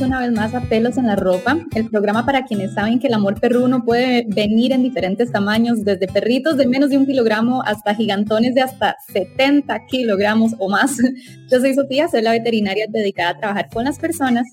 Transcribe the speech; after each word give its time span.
una 0.00 0.20
vez 0.20 0.32
más 0.32 0.54
a 0.54 0.60
Pelos 0.62 0.96
en 0.96 1.06
la 1.06 1.16
Ropa, 1.16 1.58
el 1.74 1.90
programa 1.90 2.24
para 2.24 2.44
quienes 2.44 2.72
saben 2.72 2.98
que 2.98 3.08
el 3.08 3.14
amor 3.14 3.38
perruno 3.38 3.84
puede 3.84 4.24
venir 4.26 4.72
en 4.72 4.82
diferentes 4.82 5.30
tamaños, 5.30 5.84
desde 5.84 6.06
perritos 6.06 6.56
de 6.56 6.66
menos 6.66 6.90
de 6.90 6.96
un 6.96 7.04
kilogramo 7.04 7.62
hasta 7.62 7.94
gigantones 7.94 8.54
de 8.54 8.62
hasta 8.62 8.96
70 9.12 9.86
kilogramos 9.86 10.52
o 10.58 10.70
más. 10.70 10.96
Yo 11.50 11.60
soy 11.60 11.74
Sofía, 11.74 12.08
soy 12.08 12.22
la 12.22 12.32
veterinaria 12.32 12.86
dedicada 12.88 13.30
a 13.30 13.38
trabajar 13.38 13.68
con 13.70 13.84
las 13.84 13.98
personas 13.98 14.46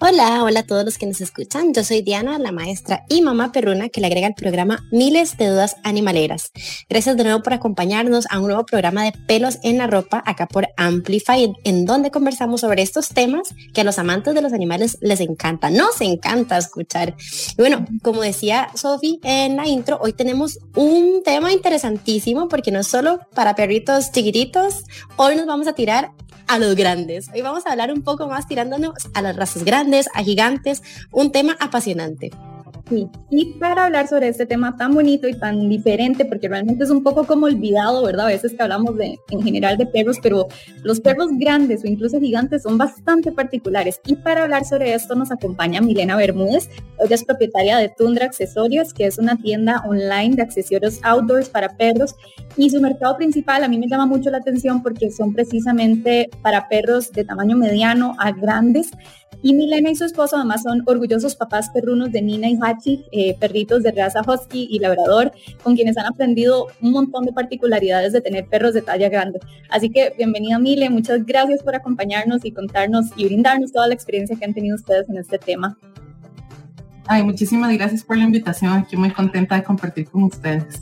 Hola, 0.00 0.42
hola 0.42 0.60
a 0.60 0.66
todos 0.66 0.84
los 0.84 0.98
que 0.98 1.06
nos 1.06 1.20
escuchan. 1.20 1.72
Yo 1.74 1.84
soy 1.84 2.02
Diana, 2.02 2.38
la 2.38 2.52
maestra 2.52 3.04
y 3.08 3.22
mamá 3.22 3.52
perruna 3.52 3.88
que 3.88 4.00
le 4.00 4.06
agrega 4.06 4.26
al 4.26 4.34
programa 4.34 4.86
miles 4.90 5.36
de 5.36 5.48
dudas 5.48 5.76
animaleras. 5.84 6.50
Gracias 6.88 7.16
de 7.16 7.24
nuevo 7.24 7.42
por 7.42 7.52
acompañarnos 7.52 8.26
a 8.30 8.40
un 8.40 8.46
nuevo 8.46 8.64
programa 8.64 9.04
de 9.04 9.12
pelos 9.26 9.58
en 9.62 9.78
la 9.78 9.86
ropa 9.86 10.22
acá 10.26 10.46
por 10.46 10.68
Amplify, 10.76 11.52
en 11.64 11.84
donde 11.84 12.10
conversamos 12.10 12.62
sobre 12.62 12.82
estos 12.82 13.08
temas 13.10 13.54
que 13.74 13.82
a 13.82 13.84
los 13.84 13.98
amantes 13.98 14.34
de 14.34 14.42
los 14.42 14.52
animales 14.52 14.59
les 14.66 15.20
encanta. 15.20 15.70
Nos 15.70 16.00
encanta 16.00 16.58
escuchar. 16.58 17.14
Bueno, 17.56 17.86
como 18.02 18.22
decía 18.22 18.68
Sofi 18.74 19.20
en 19.22 19.56
la 19.56 19.66
intro, 19.66 19.98
hoy 20.00 20.12
tenemos 20.12 20.58
un 20.74 21.22
tema 21.24 21.52
interesantísimo 21.52 22.48
porque 22.48 22.70
no 22.70 22.80
es 22.80 22.86
solo 22.86 23.20
para 23.34 23.54
perritos 23.54 24.12
chiquititos. 24.12 24.84
Hoy 25.16 25.36
nos 25.36 25.46
vamos 25.46 25.66
a 25.66 25.72
tirar 25.72 26.12
a 26.46 26.58
los 26.58 26.74
grandes. 26.74 27.28
Hoy 27.32 27.42
vamos 27.42 27.66
a 27.66 27.70
hablar 27.70 27.92
un 27.92 28.02
poco 28.02 28.26
más 28.26 28.48
tirándonos 28.48 28.94
a 29.14 29.22
las 29.22 29.36
razas 29.36 29.64
grandes, 29.64 30.08
a 30.14 30.22
gigantes, 30.24 30.82
un 31.12 31.30
tema 31.30 31.56
apasionante. 31.60 32.30
Y 33.30 33.58
para 33.58 33.86
hablar 33.86 34.08
sobre 34.08 34.28
este 34.28 34.46
tema 34.46 34.76
tan 34.76 34.94
bonito 34.94 35.28
y 35.28 35.34
tan 35.34 35.68
diferente, 35.68 36.24
porque 36.24 36.48
realmente 36.48 36.84
es 36.84 36.90
un 36.90 37.02
poco 37.02 37.24
como 37.24 37.46
olvidado, 37.46 38.04
¿verdad? 38.04 38.26
A 38.26 38.30
veces 38.30 38.52
que 38.54 38.62
hablamos 38.62 38.96
de, 38.96 39.18
en 39.30 39.42
general 39.42 39.76
de 39.76 39.86
perros, 39.86 40.18
pero 40.22 40.48
los 40.82 41.00
perros 41.00 41.28
grandes 41.32 41.84
o 41.84 41.86
incluso 41.86 42.18
gigantes 42.18 42.62
son 42.62 42.78
bastante 42.78 43.32
particulares. 43.32 44.00
Y 44.06 44.16
para 44.16 44.42
hablar 44.42 44.64
sobre 44.64 44.94
esto 44.94 45.14
nos 45.14 45.30
acompaña 45.30 45.80
Milena 45.80 46.16
Bermúdez. 46.16 46.68
Ella 46.98 47.14
es 47.14 47.24
propietaria 47.24 47.78
de 47.78 47.88
Tundra 47.88 48.26
Accesorios, 48.26 48.92
que 48.92 49.06
es 49.06 49.18
una 49.18 49.36
tienda 49.36 49.82
online 49.86 50.36
de 50.36 50.42
accesorios 50.42 50.98
outdoors 51.02 51.48
para 51.48 51.76
perros. 51.76 52.14
Y 52.56 52.70
su 52.70 52.80
mercado 52.80 53.16
principal 53.16 53.62
a 53.62 53.68
mí 53.68 53.78
me 53.78 53.88
llama 53.88 54.06
mucho 54.06 54.30
la 54.30 54.38
atención 54.38 54.82
porque 54.82 55.10
son 55.10 55.32
precisamente 55.32 56.28
para 56.42 56.68
perros 56.68 57.12
de 57.12 57.24
tamaño 57.24 57.56
mediano 57.56 58.16
a 58.18 58.32
grandes 58.32 58.90
y 59.42 59.54
Milena 59.54 59.90
y 59.90 59.96
su 59.96 60.04
esposo 60.04 60.36
además 60.36 60.62
son 60.62 60.82
orgullosos 60.86 61.36
papás 61.36 61.70
perrunos 61.70 62.12
de 62.12 62.22
Nina 62.22 62.48
y 62.48 62.58
Hachi, 62.60 63.04
eh, 63.12 63.36
perritos 63.38 63.82
de 63.82 63.92
raza 63.92 64.22
husky 64.26 64.68
y 64.70 64.78
labrador, 64.78 65.32
con 65.62 65.74
quienes 65.74 65.96
han 65.96 66.06
aprendido 66.06 66.66
un 66.82 66.92
montón 66.92 67.24
de 67.24 67.32
particularidades 67.32 68.12
de 68.12 68.20
tener 68.20 68.46
perros 68.46 68.74
de 68.74 68.82
talla 68.82 69.08
grande. 69.08 69.40
Así 69.70 69.90
que 69.90 70.12
bienvenida 70.16 70.58
Mile, 70.58 70.90
muchas 70.90 71.24
gracias 71.24 71.62
por 71.62 71.74
acompañarnos 71.74 72.44
y 72.44 72.52
contarnos 72.52 73.06
y 73.16 73.24
brindarnos 73.24 73.72
toda 73.72 73.88
la 73.88 73.94
experiencia 73.94 74.36
que 74.36 74.44
han 74.44 74.54
tenido 74.54 74.76
ustedes 74.76 75.08
en 75.08 75.16
este 75.16 75.38
tema. 75.38 75.78
Ay, 77.06 77.24
muchísimas 77.24 77.72
gracias 77.72 78.04
por 78.04 78.16
la 78.16 78.24
invitación. 78.24 78.72
Aquí 78.72 78.96
muy 78.96 79.10
contenta 79.10 79.56
de 79.56 79.64
compartir 79.64 80.08
con 80.08 80.24
ustedes. 80.24 80.80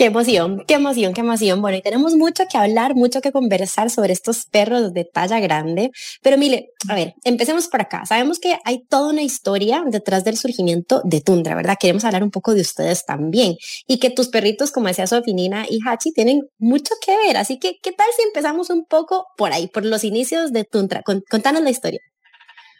Qué 0.00 0.06
emoción, 0.06 0.64
qué 0.66 0.76
emoción, 0.76 1.12
qué 1.12 1.20
emoción. 1.20 1.60
Bueno, 1.60 1.76
y 1.76 1.82
tenemos 1.82 2.16
mucho 2.16 2.44
que 2.50 2.56
hablar, 2.56 2.94
mucho 2.94 3.20
que 3.20 3.32
conversar 3.32 3.90
sobre 3.90 4.14
estos 4.14 4.46
perros 4.46 4.94
de 4.94 5.04
talla 5.04 5.40
grande. 5.40 5.90
Pero 6.22 6.38
mire, 6.38 6.70
a 6.88 6.94
ver, 6.94 7.16
empecemos 7.22 7.68
por 7.68 7.82
acá. 7.82 8.06
Sabemos 8.06 8.38
que 8.38 8.56
hay 8.64 8.82
toda 8.88 9.10
una 9.10 9.20
historia 9.20 9.84
detrás 9.86 10.24
del 10.24 10.38
surgimiento 10.38 11.02
de 11.04 11.20
Tundra, 11.20 11.54
¿verdad? 11.54 11.76
Queremos 11.78 12.06
hablar 12.06 12.22
un 12.22 12.30
poco 12.30 12.54
de 12.54 12.62
ustedes 12.62 13.04
también. 13.04 13.56
Y 13.86 13.98
que 13.98 14.08
tus 14.08 14.28
perritos, 14.28 14.72
como 14.72 14.88
decía 14.88 15.06
Sofinina 15.06 15.66
y 15.68 15.80
Hachi, 15.86 16.12
tienen 16.14 16.48
mucho 16.58 16.94
que 17.04 17.14
ver. 17.26 17.36
Así 17.36 17.58
que, 17.58 17.74
¿qué 17.82 17.92
tal 17.92 18.06
si 18.16 18.22
empezamos 18.22 18.70
un 18.70 18.86
poco 18.86 19.26
por 19.36 19.52
ahí, 19.52 19.68
por 19.68 19.84
los 19.84 20.02
inicios 20.02 20.50
de 20.54 20.64
Tundra? 20.64 21.02
Contanos 21.02 21.60
la 21.60 21.68
historia. 21.68 22.00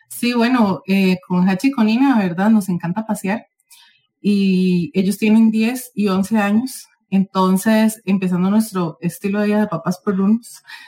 Sí, 0.09 0.33
bueno, 0.33 0.81
eh, 0.87 1.19
con 1.29 1.47
Hachi 1.47 1.69
y 1.69 1.71
con 1.71 1.85
Nina, 1.85 2.19
¿verdad? 2.19 2.49
Nos 2.49 2.71
encanta 2.71 3.05
pasear. 3.05 3.45
Y 4.23 4.91
ellos 4.95 5.19
tienen 5.19 5.51
10 5.51 5.93
y 5.95 6.09
11 6.09 6.39
años 6.39 6.87
entonces, 7.11 8.01
empezando 8.05 8.51
nuestro 8.51 8.97
estilo 9.01 9.41
de 9.41 9.47
vida 9.47 9.61
de 9.61 9.67
papas 9.67 9.99
por 9.99 10.15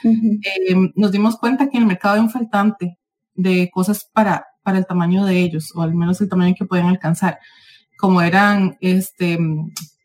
eh, 0.03 0.75
nos 0.95 1.11
dimos 1.11 1.37
cuenta 1.37 1.69
que 1.69 1.77
en 1.77 1.83
el 1.83 1.87
mercado 1.87 2.15
hay 2.15 2.21
un 2.21 2.29
faltante 2.29 2.97
de 3.35 3.69
cosas 3.71 4.09
para, 4.11 4.45
para 4.63 4.77
el 4.77 4.85
tamaño 4.85 5.25
de 5.25 5.39
ellos, 5.39 5.73
o 5.75 5.81
al 5.81 5.93
menos 5.93 6.21
el 6.21 6.29
tamaño 6.29 6.55
que 6.57 6.65
pueden 6.65 6.85
alcanzar, 6.85 7.39
como 7.97 8.21
eran 8.21 8.77
este, 8.79 9.37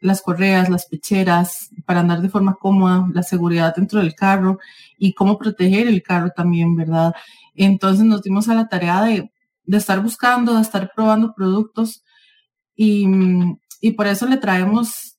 las 0.01 0.21
correas, 0.21 0.69
las 0.69 0.87
pecheras, 0.87 1.71
para 1.87 2.01
andar 2.01 2.21
de 2.21 2.29
forma 2.29 2.57
cómoda, 2.61 3.07
la 3.13 3.23
seguridad 3.23 3.75
dentro 3.77 4.01
del 4.01 4.15
carro 4.15 4.59
y 4.99 5.15
cómo 5.15 5.39
proteger 5.39 5.87
el 5.87 6.03
carro 6.03 6.31
también, 6.35 6.75
¿verdad? 6.77 7.15
Entonces 7.55 8.05
nos 8.05 8.23
dimos 8.23 8.49
a 8.49 8.55
la 8.55 8.69
tarea 8.69 9.03
de, 9.03 9.31
de 9.65 9.77
estar 9.77 10.03
buscando, 10.03 10.55
de 10.57 10.63
estar 10.63 10.93
probando 10.95 11.33
productos 11.35 12.03
y, 12.75 13.07
y 13.81 13.93
por 13.93 14.07
eso 14.09 14.27
le 14.27 14.37
traemos 14.37 15.18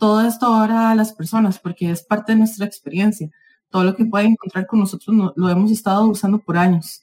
todo 0.00 0.26
esto 0.26 0.46
ahora 0.46 0.90
a 0.90 0.94
las 0.94 1.12
personas, 1.12 1.58
porque 1.58 1.90
es 1.90 2.02
parte 2.02 2.32
de 2.32 2.38
nuestra 2.38 2.66
experiencia. 2.66 3.30
Todo 3.68 3.84
lo 3.84 3.94
que 3.94 4.06
pueden 4.06 4.32
encontrar 4.32 4.66
con 4.66 4.80
nosotros 4.80 5.32
lo 5.36 5.48
hemos 5.48 5.70
estado 5.70 6.08
usando 6.08 6.40
por 6.40 6.56
años. 6.56 7.02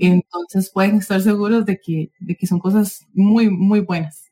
Entonces 0.00 0.70
pueden 0.72 0.96
estar 0.96 1.20
seguros 1.20 1.64
de 1.66 1.78
que, 1.78 2.10
de 2.18 2.34
que 2.34 2.46
son 2.46 2.58
cosas 2.58 3.06
muy, 3.12 3.50
muy 3.50 3.80
buenas. 3.80 4.24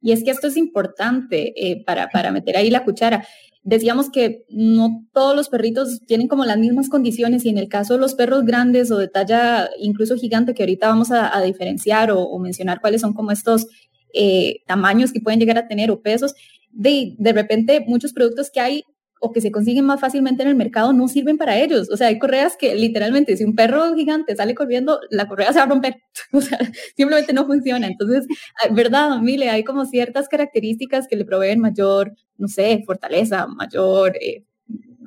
Y 0.00 0.12
es 0.12 0.24
que 0.24 0.30
esto 0.30 0.46
es 0.46 0.56
importante 0.56 1.52
eh, 1.56 1.84
para, 1.84 2.08
para 2.08 2.30
meter 2.30 2.56
ahí 2.56 2.70
la 2.70 2.84
cuchara. 2.84 3.26
Decíamos 3.64 4.10
que 4.10 4.44
no 4.48 5.04
todos 5.12 5.36
los 5.36 5.48
perritos 5.48 6.00
tienen 6.06 6.28
como 6.28 6.44
las 6.44 6.58
mismas 6.58 6.88
condiciones 6.88 7.44
y 7.44 7.48
en 7.48 7.58
el 7.58 7.68
caso 7.68 7.94
de 7.94 8.00
los 8.00 8.14
perros 8.14 8.44
grandes 8.44 8.90
o 8.90 8.98
de 8.98 9.08
talla 9.08 9.68
incluso 9.78 10.16
gigante, 10.16 10.54
que 10.54 10.62
ahorita 10.62 10.88
vamos 10.88 11.10
a, 11.12 11.40
diferenciar 11.42 12.10
o, 12.12 12.38
mencionar 12.38 12.80
cuáles 12.80 13.00
son 13.00 13.12
como 13.12 13.30
estos 13.30 13.66
eh, 14.14 14.62
tamaños 14.66 15.12
que 15.12 15.20
pueden 15.20 15.38
llegar 15.38 15.58
a 15.58 15.68
tener 15.68 15.92
o 15.92 16.02
pesos, 16.02 16.34
de, 16.72 17.14
de 17.18 17.32
repente 17.32 17.84
muchos 17.86 18.12
productos 18.12 18.50
que 18.50 18.60
hay 18.60 18.84
o 19.24 19.30
que 19.30 19.40
se 19.40 19.52
consiguen 19.52 19.84
más 19.84 20.00
fácilmente 20.00 20.42
en 20.42 20.48
el 20.48 20.56
mercado 20.56 20.92
no 20.92 21.06
sirven 21.06 21.38
para 21.38 21.56
ellos. 21.56 21.88
O 21.90 21.96
sea, 21.96 22.08
hay 22.08 22.18
correas 22.18 22.56
que 22.58 22.74
literalmente 22.74 23.36
si 23.36 23.44
un 23.44 23.54
perro 23.54 23.94
gigante 23.94 24.34
sale 24.34 24.52
corriendo, 24.52 24.98
la 25.10 25.28
correa 25.28 25.52
se 25.52 25.60
va 25.60 25.64
a 25.64 25.68
romper. 25.68 26.02
O 26.32 26.40
sea, 26.40 26.58
simplemente 26.96 27.32
no 27.32 27.46
funciona. 27.46 27.86
Entonces, 27.86 28.26
ah, 28.60 28.72
verdad, 28.72 29.20
Mile, 29.20 29.48
hay 29.48 29.62
como 29.62 29.84
ciertas 29.84 30.28
características 30.28 31.06
que 31.06 31.14
le 31.14 31.24
proveen 31.24 31.60
mayor, 31.60 32.16
no 32.36 32.48
sé, 32.48 32.82
fortaleza, 32.84 33.46
mayor 33.46 34.16
eh, 34.16 34.44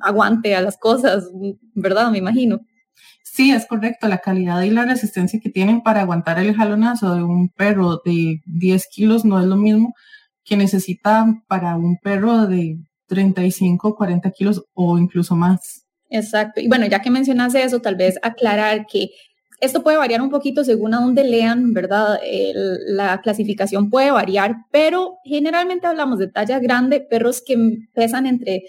aguante 0.00 0.54
a 0.54 0.62
las 0.62 0.78
cosas, 0.78 1.28
¿verdad? 1.74 2.10
Me 2.10 2.16
imagino. 2.16 2.60
Sí, 3.22 3.50
es 3.50 3.66
correcto. 3.66 4.08
La 4.08 4.18
calidad 4.18 4.62
y 4.62 4.70
la 4.70 4.86
resistencia 4.86 5.40
que 5.42 5.50
tienen 5.50 5.82
para 5.82 6.00
aguantar 6.00 6.38
el 6.38 6.54
jalonazo 6.54 7.14
de 7.14 7.22
un 7.22 7.50
perro 7.50 8.00
de 8.02 8.40
10 8.46 8.86
kilos 8.90 9.26
no 9.26 9.38
es 9.38 9.44
lo 9.44 9.56
mismo 9.56 9.92
que 10.46 10.56
necesita 10.56 11.26
para 11.48 11.76
un 11.76 11.98
perro 11.98 12.46
de 12.46 12.78
35, 13.08 13.96
40 13.96 14.30
kilos 14.30 14.64
o 14.72 14.96
incluso 14.96 15.36
más. 15.36 15.84
Exacto. 16.08 16.60
Y 16.60 16.68
bueno, 16.68 16.86
ya 16.86 17.02
que 17.02 17.10
mencionaste 17.10 17.62
eso, 17.62 17.80
tal 17.80 17.96
vez 17.96 18.18
aclarar 18.22 18.86
que 18.86 19.10
esto 19.60 19.82
puede 19.82 19.96
variar 19.96 20.22
un 20.22 20.30
poquito 20.30 20.64
según 20.64 20.94
a 20.94 21.00
dónde 21.00 21.24
lean, 21.24 21.72
¿verdad? 21.72 22.18
la 22.86 23.20
clasificación 23.22 23.90
puede 23.90 24.10
variar, 24.10 24.54
pero 24.70 25.18
generalmente 25.24 25.86
hablamos 25.86 26.18
de 26.18 26.28
talla 26.28 26.58
grande, 26.58 27.00
perros 27.00 27.42
que 27.44 27.56
pesan 27.94 28.26
entre 28.26 28.64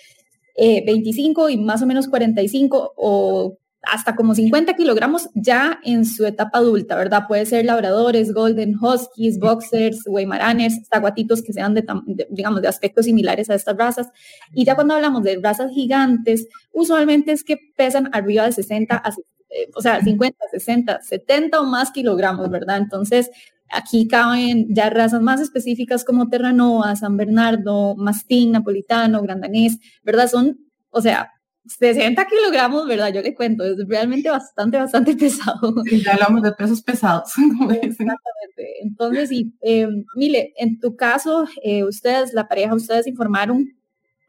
25 0.57 1.50
eh, 1.50 1.53
y 1.53 1.57
más 1.57 1.81
o 1.81 1.85
menos 1.85 2.07
45 2.07 2.94
o 2.95 3.57
hasta 3.83 4.15
como 4.15 4.35
50 4.35 4.74
kilogramos 4.75 5.29
ya 5.33 5.79
en 5.83 6.06
su 6.06 6.25
etapa 6.25 6.57
adulta, 6.59 6.95
¿verdad? 6.95 7.24
Puede 7.27 7.45
ser 7.45 7.65
labradores, 7.65 8.33
golden 8.33 8.75
huskies, 8.81 9.39
boxers, 9.39 10.03
weimaraners, 10.07 10.88
taguatitos 10.89 11.41
que 11.41 11.53
sean 11.53 11.74
de, 11.74 11.85
digamos, 12.29 12.62
de 12.62 12.68
aspectos 12.68 13.06
similares 13.06 13.50
a 13.50 13.56
estas 13.56 13.77
razas. 13.77 14.09
Y 14.53 14.65
ya 14.65 14.75
cuando 14.75 14.95
hablamos 14.95 15.24
de 15.24 15.39
razas 15.41 15.71
gigantes, 15.71 16.47
usualmente 16.74 17.31
es 17.31 17.44
que 17.44 17.57
pesan 17.75 18.09
arriba 18.13 18.45
de 18.45 18.51
60 18.51 19.03
eh, 19.50 19.69
o 19.75 19.81
sea, 19.81 20.01
50, 20.01 20.38
60, 20.51 21.01
70 21.01 21.62
o 21.62 21.65
más 21.65 21.91
kilogramos, 21.91 22.50
¿verdad? 22.50 22.77
Entonces, 22.77 23.31
aquí 23.69 24.07
caben 24.07 24.68
ya 24.73 24.89
razas 24.89 25.21
más 25.21 25.39
específicas 25.39 26.03
como 26.03 26.30
Terranova, 26.30 26.95
San 26.95 27.15
Bernardo, 27.15 27.95
Mastín, 27.95 28.51
Napolitano, 28.51 29.21
Grandanés, 29.21 29.80
¿verdad? 30.03 30.27
Son, 30.27 30.59
o 30.89 31.01
sea, 31.01 31.31
60 31.67 32.25
kilogramos, 32.25 32.87
¿verdad? 32.87 33.13
Yo 33.13 33.21
le 33.21 33.35
cuento, 33.35 33.63
es 33.63 33.87
realmente 33.87 34.29
bastante, 34.29 34.77
bastante 34.77 35.15
pesado. 35.17 35.83
Ya 35.85 36.13
hablamos 36.13 36.41
de 36.41 36.51
pesos 36.53 36.81
pesados. 36.81 37.31
Exactamente. 37.37 38.81
Entonces, 38.81 39.31
y, 39.31 39.53
eh, 39.61 39.87
Mile, 40.15 40.53
en 40.57 40.79
tu 40.79 40.95
caso, 40.95 41.45
eh, 41.63 41.83
ustedes, 41.83 42.33
la 42.33 42.47
pareja, 42.47 42.73
ustedes 42.73 43.07
informaron 43.07 43.73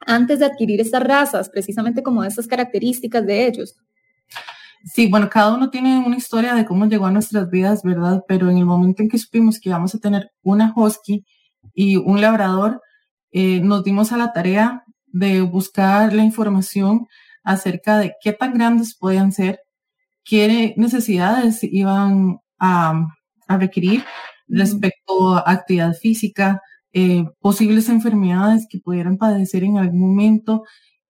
antes 0.07 0.39
de 0.39 0.47
adquirir 0.47 0.81
estas 0.81 1.03
razas, 1.03 1.49
precisamente 1.49 2.03
como 2.03 2.25
estas 2.25 2.47
características 2.47 3.27
de 3.27 3.47
ellos. 3.47 3.77
Sí, 4.85 5.09
bueno, 5.09 5.29
cada 5.29 5.55
uno 5.55 5.71
tiene 5.71 5.99
una 5.99 6.17
historia 6.17 6.55
de 6.55 6.65
cómo 6.65 6.87
llegó 6.87 7.07
a 7.07 7.11
nuestras 7.11 7.51
vidas, 7.51 7.83
¿verdad? 7.83 8.25
Pero 8.29 8.49
en 8.49 8.59
el 8.59 8.65
momento 8.65 9.03
en 9.03 9.09
que 9.09 9.19
supimos 9.19 9.59
que 9.59 9.69
íbamos 9.69 9.95
a 9.95 9.99
tener 9.99 10.31
una 10.43 10.73
husky 10.75 11.25
y 11.75 11.97
un 11.97 12.21
labrador, 12.21 12.81
eh, 13.33 13.61
nos 13.61 13.85
dimos 13.85 14.13
a 14.13 14.17
la 14.17 14.33
tarea 14.33 14.85
de 15.07 15.41
buscar 15.43 16.13
la 16.13 16.23
información 16.23 17.07
acerca 17.49 17.99
de 17.99 18.15
qué 18.21 18.35
tan 18.35 18.53
grandes 18.53 18.95
podían 18.95 19.33
ser, 19.33 19.61
qué 20.23 20.75
necesidades 20.77 21.61
iban 21.63 22.41
a, 22.59 23.07
requerir 23.49 24.05
respecto 24.47 25.35
a 25.35 25.51
actividad 25.51 25.95
física, 25.95 26.61
eh, 26.93 27.25
posibles 27.41 27.89
enfermedades 27.89 28.67
que 28.69 28.79
pudieran 28.79 29.17
padecer 29.17 29.65
en 29.65 29.79
algún 29.79 30.01
momento, 30.01 30.65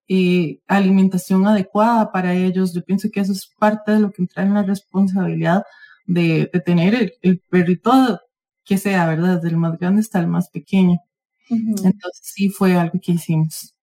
eh, 0.07 0.61
alimentación 0.69 1.45
adecuada 1.45 2.13
para 2.13 2.35
ellos. 2.35 2.73
Yo 2.73 2.85
pienso 2.85 3.09
que 3.11 3.19
eso 3.19 3.33
es 3.33 3.51
parte 3.59 3.91
de 3.93 4.01
lo 4.01 4.13
que 4.13 4.23
entra 4.23 4.45
en 4.45 4.55
la 4.55 4.63
responsabilidad 4.63 5.65
de, 6.07 6.49
tener 6.65 7.15
el, 7.23 7.41
perrito 7.51 8.21
que 8.65 8.79
sea, 8.79 9.09
¿verdad? 9.09 9.37
Desde 9.37 9.49
el 9.49 9.57
más 9.57 9.77
grande 9.77 10.01
hasta 10.03 10.21
el 10.21 10.29
más 10.29 10.51
pequeño. 10.51 11.01
Entonces 11.51 12.21
sí 12.23 12.51
fue 12.51 12.77
algo 12.77 13.01
que 13.03 13.13
hicimos. 13.13 13.75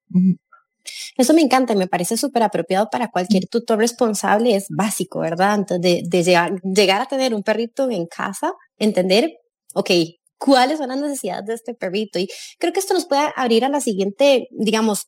Eso 1.18 1.34
me 1.34 1.42
encanta 1.42 1.74
y 1.74 1.76
me 1.76 1.88
parece 1.88 2.18
súper 2.18 2.44
apropiado 2.44 2.90
para 2.90 3.10
cualquier 3.10 3.48
tutor 3.48 3.80
responsable, 3.80 4.56
es 4.56 4.68
básico, 4.70 5.20
¿verdad? 5.20 5.52
Antes 5.52 5.82
de, 5.82 6.24
llegar, 6.24 6.62
llegar 6.62 7.02
a 7.02 7.06
tener 7.06 7.34
un 7.34 7.44
perrito 7.44 7.90
en 7.90 8.06
casa, 8.06 8.54
entender, 8.78 9.40
ok, 9.74 9.92
cuáles 10.38 10.78
son 10.78 10.90
las 10.90 11.00
necesidades 11.00 11.46
de 11.46 11.54
este 11.54 11.74
perrito. 11.74 12.20
Y 12.20 12.28
creo 12.60 12.74
que 12.74 12.80
esto 12.80 12.94
nos 12.94 13.06
puede 13.06 13.32
abrir 13.36 13.66
a 13.66 13.70
la 13.70 13.82
siguiente, 13.82 14.48
digamos, 14.52 15.08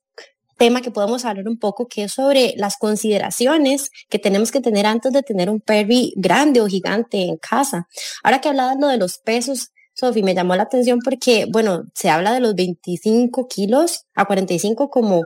tema 0.58 0.82
que 0.82 0.92
podemos 0.92 1.24
hablar 1.24 1.48
un 1.48 1.58
poco, 1.58 1.88
que 1.88 2.06
es 2.06 2.14
sobre 2.14 2.54
las 2.58 2.78
consideraciones 2.78 3.92
que 4.10 4.20
tenemos 4.20 4.52
que 4.52 4.60
tener 4.60 4.86
antes 4.86 5.14
de 5.14 5.24
tener 5.24 5.50
un 5.50 5.62
perry 5.62 6.14
grande 6.16 6.62
o 6.62 6.68
gigante 6.68 7.22
en 7.22 7.38
casa. 7.38 7.88
Ahora 8.24 8.42
que 8.42 8.50
hablabas 8.50 8.78
lo 8.80 8.88
de 8.88 8.98
los 8.98 9.20
pesos, 9.20 9.70
Sofi, 10.00 10.22
me 10.22 10.36
llamó 10.36 10.56
la 10.56 10.64
atención 10.64 11.00
porque, 11.04 11.48
bueno, 11.52 11.86
se 11.96 12.10
habla 12.10 12.32
de 12.32 12.40
los 12.40 12.54
25 12.54 13.48
kilos 13.48 14.06
a 14.14 14.26
45 14.26 14.90
como 14.92 15.24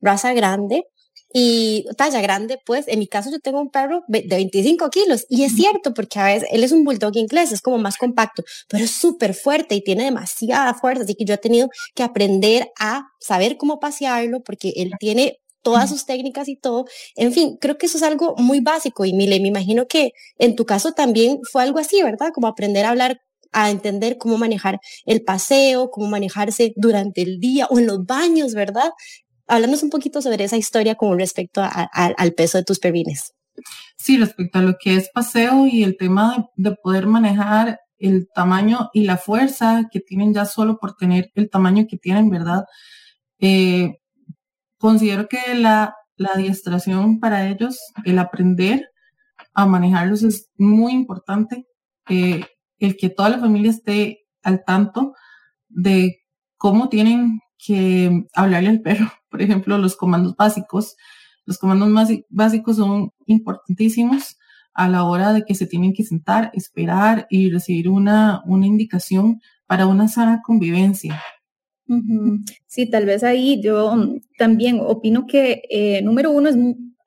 raza 0.00 0.32
grande 0.32 0.84
y 1.30 1.84
talla 1.98 2.22
grande, 2.22 2.58
pues 2.64 2.88
en 2.88 3.00
mi 3.00 3.06
caso 3.06 3.30
yo 3.30 3.38
tengo 3.40 3.60
un 3.60 3.68
perro 3.68 4.02
de 4.08 4.24
25 4.26 4.88
kilos 4.88 5.26
y 5.28 5.44
es 5.44 5.54
cierto 5.54 5.92
porque 5.92 6.20
a 6.20 6.24
veces 6.26 6.48
él 6.52 6.64
es 6.64 6.72
un 6.72 6.84
bulldog 6.84 7.14
inglés, 7.16 7.52
es 7.52 7.60
como 7.60 7.76
más 7.76 7.98
compacto, 7.98 8.44
pero 8.68 8.84
es 8.84 8.92
súper 8.92 9.34
fuerte 9.34 9.74
y 9.74 9.82
tiene 9.82 10.04
demasiada 10.04 10.72
fuerza, 10.72 11.02
así 11.04 11.14
que 11.16 11.26
yo 11.26 11.34
he 11.34 11.38
tenido 11.38 11.68
que 11.94 12.02
aprender 12.02 12.70
a 12.80 13.08
saber 13.20 13.58
cómo 13.58 13.78
pasearlo 13.78 14.42
porque 14.42 14.72
él 14.76 14.92
tiene 14.98 15.40
todas 15.62 15.90
sus 15.90 16.06
técnicas 16.06 16.48
y 16.48 16.56
todo. 16.56 16.84
En 17.16 17.32
fin, 17.32 17.56
creo 17.60 17.76
que 17.76 17.86
eso 17.86 17.96
es 17.98 18.04
algo 18.04 18.34
muy 18.38 18.60
básico 18.60 19.04
y 19.04 19.12
Mile, 19.12 19.40
me 19.40 19.48
imagino 19.48 19.86
que 19.86 20.12
en 20.38 20.56
tu 20.56 20.64
caso 20.64 20.92
también 20.92 21.40
fue 21.50 21.62
algo 21.62 21.78
así, 21.78 22.02
¿verdad? 22.02 22.28
Como 22.32 22.46
aprender 22.46 22.84
a 22.86 22.90
hablar 22.90 23.18
a 23.54 23.70
entender 23.70 24.18
cómo 24.18 24.36
manejar 24.36 24.80
el 25.06 25.22
paseo, 25.22 25.90
cómo 25.90 26.08
manejarse 26.08 26.74
durante 26.76 27.22
el 27.22 27.38
día 27.38 27.66
o 27.70 27.78
en 27.78 27.86
los 27.86 28.04
baños, 28.04 28.52
¿verdad? 28.52 28.90
Háblanos 29.46 29.82
un 29.82 29.90
poquito 29.90 30.20
sobre 30.20 30.44
esa 30.44 30.56
historia 30.56 30.96
con 30.96 31.18
respecto 31.18 31.62
al 31.62 32.32
peso 32.32 32.58
de 32.58 32.64
tus 32.64 32.78
pervines. 32.78 33.32
Sí, 33.96 34.18
respecto 34.18 34.58
a 34.58 34.62
lo 34.62 34.74
que 34.78 34.96
es 34.96 35.08
paseo 35.10 35.66
y 35.66 35.84
el 35.84 35.96
tema 35.96 36.48
de, 36.56 36.74
poder 36.82 37.06
manejar 37.06 37.78
el 37.98 38.28
tamaño 38.34 38.90
y 38.92 39.04
la 39.04 39.16
fuerza 39.16 39.84
que 39.90 40.00
tienen 40.00 40.34
ya 40.34 40.44
solo 40.44 40.78
por 40.78 40.96
tener 40.96 41.30
el 41.34 41.48
tamaño 41.48 41.86
que 41.88 41.96
tienen, 41.96 42.28
¿verdad? 42.28 42.64
Eh, 43.38 43.98
considero 44.78 45.28
que 45.28 45.54
la, 45.54 45.94
la 46.16 46.30
adiestración 46.34 47.20
para 47.20 47.48
ellos, 47.48 47.78
el 48.04 48.18
aprender 48.18 48.88
a 49.54 49.66
manejarlos 49.66 50.22
es 50.22 50.50
muy 50.56 50.92
importante. 50.92 51.66
Eh, 52.08 52.44
el 52.84 52.96
que 52.96 53.10
toda 53.10 53.30
la 53.30 53.38
familia 53.38 53.70
esté 53.70 54.26
al 54.42 54.64
tanto 54.64 55.14
de 55.68 56.20
cómo 56.56 56.88
tienen 56.88 57.40
que 57.58 58.26
hablarle 58.34 58.70
al 58.70 58.80
perro. 58.80 59.10
Por 59.30 59.42
ejemplo, 59.42 59.78
los 59.78 59.96
comandos 59.96 60.36
básicos. 60.36 60.96
Los 61.46 61.58
comandos 61.58 61.88
más 61.88 62.08
básicos 62.30 62.76
son 62.76 63.10
importantísimos 63.26 64.38
a 64.72 64.88
la 64.88 65.04
hora 65.04 65.32
de 65.32 65.44
que 65.44 65.54
se 65.54 65.66
tienen 65.66 65.92
que 65.92 66.02
sentar, 66.02 66.50
esperar 66.54 67.26
y 67.30 67.50
recibir 67.50 67.88
una, 67.88 68.42
una 68.46 68.66
indicación 68.66 69.40
para 69.66 69.86
una 69.86 70.08
sana 70.08 70.40
convivencia. 70.44 71.20
Sí, 72.66 72.86
tal 72.88 73.04
vez 73.04 73.22
ahí 73.24 73.60
yo 73.62 73.94
también 74.38 74.80
opino 74.80 75.26
que 75.26 75.62
eh, 75.68 76.00
número 76.02 76.30
uno 76.30 76.48
es 76.48 76.56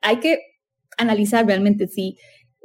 hay 0.01 0.19
que 0.19 0.39
analizar 0.97 1.45
realmente 1.45 1.88
si 1.88 2.18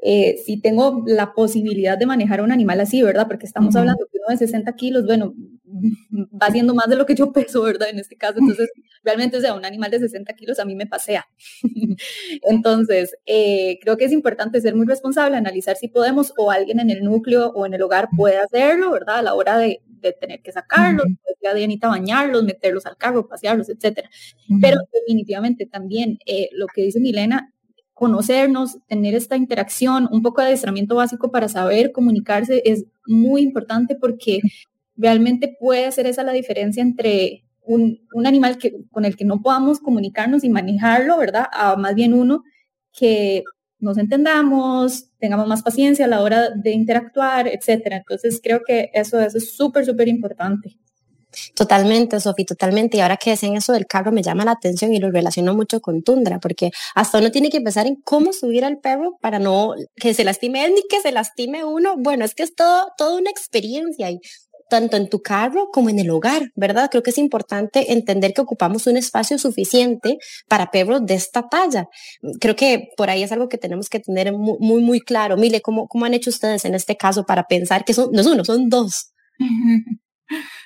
eh, 0.04 0.37
si 0.44 0.60
tengo 0.60 1.04
la 1.06 1.32
posibilidad 1.32 1.96
de 1.96 2.06
manejar 2.06 2.43
un 2.43 2.50
animal 2.50 2.81
así, 2.81 3.02
¿verdad? 3.02 3.28
Porque 3.28 3.46
estamos 3.46 3.76
hablando 3.76 4.04
de 4.12 4.19
uno 4.19 4.37
de 4.37 4.37
60 4.37 4.72
kilos, 4.75 5.06
bueno, 5.06 5.32
va 6.43 6.50
siendo 6.50 6.75
más 6.75 6.88
de 6.88 6.96
lo 6.96 7.06
que 7.06 7.14
yo 7.14 7.32
peso, 7.32 7.62
¿verdad? 7.62 7.88
En 7.88 8.00
este 8.00 8.16
caso, 8.16 8.40
entonces, 8.40 8.69
realmente, 9.04 9.37
o 9.37 9.40
sea, 9.40 9.54
un 9.54 9.64
animal 9.64 9.93
de 9.93 10.00
60 10.00 10.32
kilos 10.34 10.58
a 10.58 10.64
mí 10.64 10.75
me 10.75 10.87
pasea. 10.87 11.28
entonces, 12.43 13.14
eh, 13.26 13.78
creo 13.81 13.96
que 13.96 14.06
es 14.06 14.12
importante 14.12 14.60
ser 14.60 14.75
muy 14.75 14.87
responsable, 14.87 15.37
analizar 15.37 15.76
si 15.76 15.87
podemos 15.87 16.34
o 16.37 16.50
alguien 16.50 16.81
en 16.81 16.90
el 16.90 17.05
núcleo 17.05 17.52
o 17.55 17.64
en 17.64 17.75
el 17.75 17.82
hogar 17.82 18.08
puede 18.16 18.38
hacerlo, 18.38 18.90
¿verdad? 18.90 19.19
A 19.19 19.22
la 19.22 19.34
hora 19.34 19.56
de, 19.56 19.81
tener 20.20 20.43
que 20.43 20.50
sacarlos, 20.50 21.06
ya 21.40 21.55
de 21.55 21.62
Anita 21.62 21.87
bañarlos, 21.87 22.43
meterlos 22.43 22.87
al 22.87 22.96
carro, 22.96 23.28
pasearlos, 23.28 23.69
etcétera. 23.69 24.10
Pero 24.60 24.78
definitivamente 24.93 25.64
también 25.64 26.19
eh, 26.26 26.48
lo 26.50 26.66
que 26.66 26.82
dice 26.82 26.98
Milena, 26.98 27.52
conocernos, 27.94 28.78
tener 28.86 29.14
esta 29.14 29.36
interacción, 29.36 30.08
un 30.10 30.22
poco 30.22 30.40
de 30.40 30.48
adiestramiento 30.48 30.94
básico 30.96 31.30
para 31.30 31.48
saber 31.48 31.92
comunicarse 31.92 32.62
es 32.64 32.84
muy 33.06 33.42
importante 33.42 33.94
porque 33.94 34.40
realmente 34.96 35.54
puede 35.58 35.90
ser 35.92 36.06
esa 36.06 36.22
la 36.22 36.32
diferencia 36.32 36.82
entre 36.82 37.44
un, 37.64 38.00
animal 38.24 38.58
que, 38.58 38.84
con 38.90 39.04
el 39.04 39.16
que 39.16 39.24
no 39.24 39.40
podamos 39.40 39.80
comunicarnos 39.80 40.44
y 40.44 40.48
manejarlo, 40.48 41.16
¿verdad? 41.18 41.46
A 41.52 41.76
más 41.76 41.94
bien 41.94 42.14
uno 42.14 42.42
que 42.92 43.44
nos 43.78 43.98
entendamos, 43.98 45.10
tengamos 45.18 45.48
más 45.48 45.62
paciencia 45.62 46.04
a 46.04 46.08
la 46.08 46.22
hora 46.22 46.50
de 46.50 46.72
interactuar, 46.72 47.48
etcétera. 47.48 47.96
Entonces 47.96 48.40
creo 48.42 48.62
que 48.66 48.90
eso, 48.94 49.20
eso 49.20 49.38
es 49.38 49.56
súper, 49.56 49.84
súper 49.84 50.08
importante. 50.08 50.76
Totalmente, 51.55 52.20
Sofi, 52.20 52.44
totalmente. 52.44 52.96
Y 52.96 53.00
ahora 53.00 53.17
que 53.17 53.31
decían 53.31 53.55
eso 53.55 53.72
del 53.72 53.86
carro 53.86 54.12
me 54.12 54.22
llama 54.22 54.44
la 54.44 54.53
atención 54.53 54.93
y 54.93 54.98
lo 54.98 55.10
relaciono 55.10 55.55
mucho 55.55 55.81
con 55.81 56.03
Tundra, 56.03 56.39
porque 56.41 56.70
hasta 56.94 57.19
uno 57.19 57.31
tiene 57.31 57.51
que 57.51 57.60
pensar 57.60 57.86
en 57.86 57.96
cómo 57.96 58.32
subir 58.32 58.65
al 58.65 58.79
perro 58.79 59.19
para 59.20 59.39
no 59.39 59.74
que 59.96 60.15
se 60.15 60.24
lastime 60.24 60.65
él 60.65 60.72
ni 60.74 60.82
que 60.89 61.01
se 61.01 61.12
lastime 61.12 61.65
uno. 61.65 61.94
Bueno, 61.98 62.24
es 62.24 62.34
que 62.34 62.43
es 62.43 62.55
todo, 62.55 62.89
toda 62.96 63.19
una 63.19 63.31
experiencia 63.31 64.10
y 64.10 64.20
tanto 64.72 64.96
en 64.96 65.10
tu 65.10 65.20
carro 65.20 65.69
como 65.70 65.91
en 65.91 65.98
el 65.98 66.08
hogar, 66.08 66.51
¿verdad? 66.55 66.89
Creo 66.91 67.03
que 67.03 67.10
es 67.10 67.19
importante 67.19 67.93
entender 67.93 68.32
que 68.32 68.41
ocupamos 68.41 68.86
un 68.86 68.96
espacio 68.96 69.36
suficiente 69.36 70.17
para 70.48 70.70
perros 70.70 71.05
de 71.05 71.12
esta 71.12 71.46
talla. 71.46 71.89
Creo 72.41 72.56
que 72.56 72.89
por 72.96 73.10
ahí 73.10 73.22
es 73.22 73.32
algo 73.32 73.51
que 73.51 73.58
tenemos 73.58 73.91
que 73.91 74.01
tener 74.01 74.32
muy, 74.32 74.56
muy, 74.60 74.81
muy 74.81 75.01
claro. 75.01 75.36
Mire, 75.36 75.60
¿cómo, 75.60 75.89
¿cómo 75.89 76.06
han 76.06 76.15
hecho 76.15 76.31
ustedes 76.31 76.65
en 76.65 76.74
este 76.74 76.96
caso 76.96 77.27
para 77.27 77.44
pensar 77.44 77.84
que 77.84 77.93
son, 77.93 78.12
no 78.12 78.22
es 78.22 78.27
uno, 78.27 78.46
son 78.46 78.70
dos? 78.70 79.12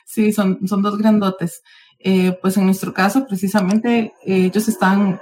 Sí, 0.04 0.32
son, 0.32 0.66
son 0.66 0.82
dos 0.82 0.98
grandotes. 0.98 1.62
Eh, 1.98 2.38
pues 2.40 2.56
en 2.56 2.66
nuestro 2.66 2.92
caso, 2.94 3.26
precisamente, 3.26 4.12
eh, 4.24 4.46
ellos 4.46 4.68
están 4.68 5.20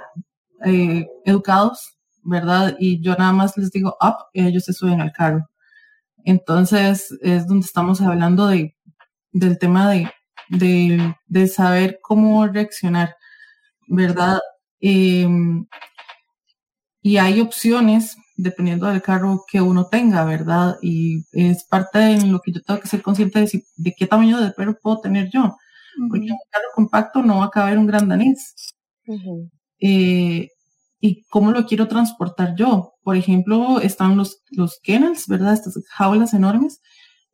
eh, 0.65 1.07
educados, 1.25 1.97
¿verdad? 2.23 2.75
Y 2.79 3.01
yo 3.01 3.15
nada 3.15 3.33
más 3.33 3.57
les 3.57 3.71
digo 3.71 3.97
up 4.01 4.15
ellos 4.33 4.65
se 4.65 4.73
suben 4.73 5.01
al 5.01 5.11
carro. 5.11 5.49
Entonces 6.25 7.13
es 7.21 7.47
donde 7.47 7.65
estamos 7.65 8.01
hablando 8.01 8.47
de, 8.47 8.75
del 9.31 9.59
tema 9.59 9.89
de, 9.91 10.11
de, 10.49 11.15
de 11.27 11.47
saber 11.47 11.99
cómo 12.01 12.47
reaccionar, 12.47 13.15
¿verdad? 13.87 14.39
Em, 14.79 15.67
y 17.01 17.17
hay 17.17 17.41
opciones 17.41 18.17
dependiendo 18.35 18.87
del 18.87 19.01
carro 19.01 19.43
que 19.49 19.61
uno 19.61 19.87
tenga, 19.87 20.25
¿verdad? 20.25 20.77
Y 20.81 21.23
es 21.31 21.65
parte 21.65 21.99
de 21.99 22.27
lo 22.27 22.39
que 22.39 22.51
yo 22.51 22.61
tengo 22.61 22.79
que 22.79 22.87
ser 22.87 23.01
consciente 23.01 23.39
de, 23.39 23.63
de 23.77 23.93
qué 23.97 24.07
tamaño 24.07 24.39
de 24.41 24.51
perro 24.51 24.77
puedo 24.81 24.99
tener 25.01 25.29
yo. 25.31 25.55
Porque 26.09 26.25
en 26.25 26.33
un 26.33 26.39
carro 26.49 26.67
compacto 26.75 27.23
no 27.23 27.39
va 27.39 27.45
a 27.45 27.49
caber 27.49 27.77
un 27.77 27.87
gran 27.87 28.09
danés. 28.09 28.53
Eh, 29.79 30.49
y 30.99 31.23
cómo 31.29 31.51
lo 31.51 31.65
quiero 31.65 31.87
transportar 31.87 32.55
yo. 32.57 32.93
Por 33.03 33.15
ejemplo, 33.15 33.79
están 33.79 34.17
los, 34.17 34.41
los 34.51 34.79
kennels, 34.83 35.27
¿verdad? 35.27 35.53
Estas 35.53 35.81
jaulas 35.89 36.33
enormes, 36.33 36.81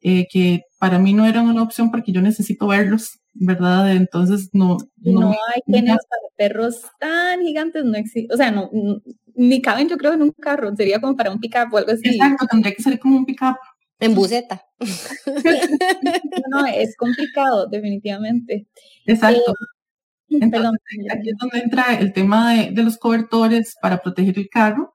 eh, 0.01 0.27
que 0.31 0.61
para 0.79 0.99
mí 0.99 1.13
no 1.13 1.25
eran 1.25 1.47
una 1.47 1.63
opción 1.63 1.89
porque 1.89 2.11
yo 2.11 2.21
necesito 2.21 2.67
verlos 2.67 3.21
¿verdad? 3.33 3.95
Entonces 3.95 4.49
no... 4.53 4.77
No, 4.97 5.31
hay 5.31 5.61
genes 5.65 5.97
para 6.09 6.21
perros 6.37 6.81
tan 6.99 7.41
gigantes, 7.41 7.85
no 7.85 7.97
existe, 7.97 8.33
o 8.33 8.37
sea, 8.37 8.51
no, 8.51 8.69
ni 9.41 9.61
caben 9.61 9.89
yo 9.89 9.97
creo 9.97 10.13
en 10.13 10.21
un 10.21 10.31
carro, 10.31 10.75
sería 10.75 10.99
como 10.99 11.15
para 11.15 11.31
un 11.31 11.39
pick-up 11.39 11.73
o 11.73 11.77
algo 11.77 11.91
así. 11.91 12.09
Exacto, 12.09 12.45
tendría 12.49 12.73
que 12.73 12.83
ser 12.83 12.99
como 12.99 13.17
un 13.17 13.25
pick-up. 13.25 13.57
En 13.99 14.15
buceta. 14.15 14.63
no, 16.49 16.65
es 16.65 16.95
complicado, 16.97 17.67
definitivamente. 17.67 18.67
Exacto. 19.05 19.53
Eh, 20.29 20.39
Entonces, 20.41 20.79
aquí 21.11 21.29
es 21.29 21.37
donde 21.39 21.59
entra 21.59 21.93
el 21.99 22.11
tema 22.13 22.53
de, 22.53 22.71
de 22.71 22.83
los 22.83 22.97
cobertores 22.97 23.75
para 23.79 24.01
proteger 24.01 24.39
el 24.39 24.49
carro 24.49 24.93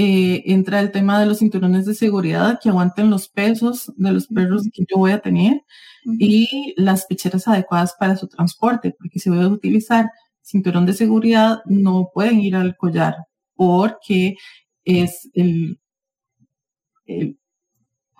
eh, 0.00 0.44
entra 0.52 0.78
el 0.78 0.92
tema 0.92 1.18
de 1.18 1.26
los 1.26 1.38
cinturones 1.38 1.84
de 1.84 1.92
seguridad 1.92 2.60
que 2.62 2.68
aguanten 2.68 3.10
los 3.10 3.28
pesos 3.28 3.92
de 3.96 4.12
los 4.12 4.28
perros 4.28 4.68
que 4.72 4.84
yo 4.88 4.96
voy 4.96 5.10
a 5.10 5.18
tener 5.18 5.64
y 6.04 6.72
las 6.76 7.06
pecheras 7.06 7.48
adecuadas 7.48 7.96
para 7.98 8.14
su 8.16 8.28
transporte, 8.28 8.94
porque 8.96 9.18
si 9.18 9.28
voy 9.28 9.40
a 9.40 9.48
utilizar 9.48 10.08
cinturón 10.40 10.86
de 10.86 10.92
seguridad 10.92 11.62
no 11.66 12.10
pueden 12.14 12.38
ir 12.38 12.54
al 12.54 12.76
collar 12.76 13.16
porque 13.58 14.36
es 14.84 15.28
el, 15.34 15.80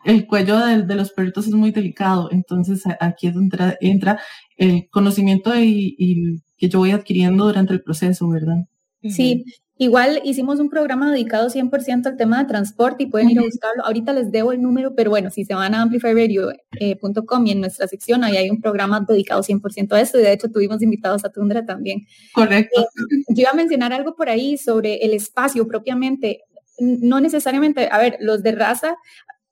el, 0.04 0.26
cuello 0.26 0.59
de, 0.59 0.95
los 0.97 1.12
perritos 1.12 1.47
es 1.47 1.54
muy 1.54 1.71
delicado, 1.71 2.28
entonces 2.33 2.83
aquí 2.99 3.28
es 3.28 3.35
donde 3.35 3.78
entra, 3.80 4.18
el 4.57 4.88
conocimiento 4.90 5.52
y, 5.57 6.42
que 6.57 6.68
yo 6.68 6.80
voy 6.80 6.90
adquiriendo 6.90 7.47
durante 7.47 7.73
el 7.73 7.83
proceso, 7.83 8.28
¿verdad? 8.28 8.66
Sí, 9.00 9.45
Igual 9.80 10.20
hicimos 10.25 10.58
un 10.58 10.68
programa 10.68 11.12
dedicado 11.12 11.49
100% 11.49 12.06
al 12.06 12.16
tema 12.16 12.40
de 12.40 12.47
transporte 12.47 13.04
y 13.04 13.06
pueden 13.06 13.30
ir 13.30 13.38
a 13.38 13.42
buscarlo. 13.42 13.85
Ahorita 13.85 14.12
les 14.12 14.32
debo 14.32 14.50
el 14.50 14.61
número, 14.61 14.97
pero 14.97 15.11
bueno, 15.11 15.30
si 15.30 15.44
se 15.44 15.54
van 15.54 15.73
a 15.73 15.82
amplifyradio.com 15.82 17.47
y 17.47 17.52
en 17.52 17.61
nuestra 17.61 17.87
sección 17.87 18.25
ahí 18.25 18.37
hay 18.37 18.50
un 18.50 18.61
programa 18.61 19.06
dedicado 19.08 19.40
100% 19.40 19.92
a 19.92 20.00
esto 20.00 20.18
y 20.18 20.23
de 20.23 20.32
hecho 20.32 20.50
tuvimos 20.50 20.82
invitados 20.82 21.25
a 21.25 21.30
Tundra 21.30 21.64
también. 21.64 22.06
Correcto. 22.35 22.80
Eh, 22.80 22.87
yo 23.28 23.42
iba 23.42 23.50
a 23.50 23.54
mencionar 23.54 23.92
algo 23.92 24.16
por 24.16 24.28
ahí 24.28 24.58
sobre 24.58 24.97
el 24.97 25.12
espacio 25.14 25.68
propiamente. 25.68 26.40
No 26.80 27.20
necesariamente, 27.20 27.88
a 27.90 27.99
ver, 27.99 28.16
los 28.20 28.42
de 28.42 28.52
raza, 28.52 28.97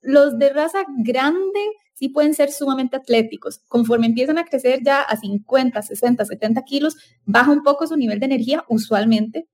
los 0.01 0.37
de 0.37 0.49
raza 0.49 0.79
grande 1.05 1.61
sí 1.93 2.09
pueden 2.09 2.33
ser 2.33 2.51
sumamente 2.51 2.97
atléticos. 2.97 3.61
Conforme 3.69 4.07
empiezan 4.07 4.37
a 4.37 4.43
crecer 4.43 4.79
ya 4.83 5.01
a 5.01 5.15
50, 5.15 5.81
60, 5.81 6.25
70 6.25 6.61
kilos, 6.63 6.97
baja 7.25 7.51
un 7.51 7.63
poco 7.63 7.87
su 7.87 7.95
nivel 7.95 8.19
de 8.19 8.25
energía 8.25 8.65
usualmente, 8.67 9.47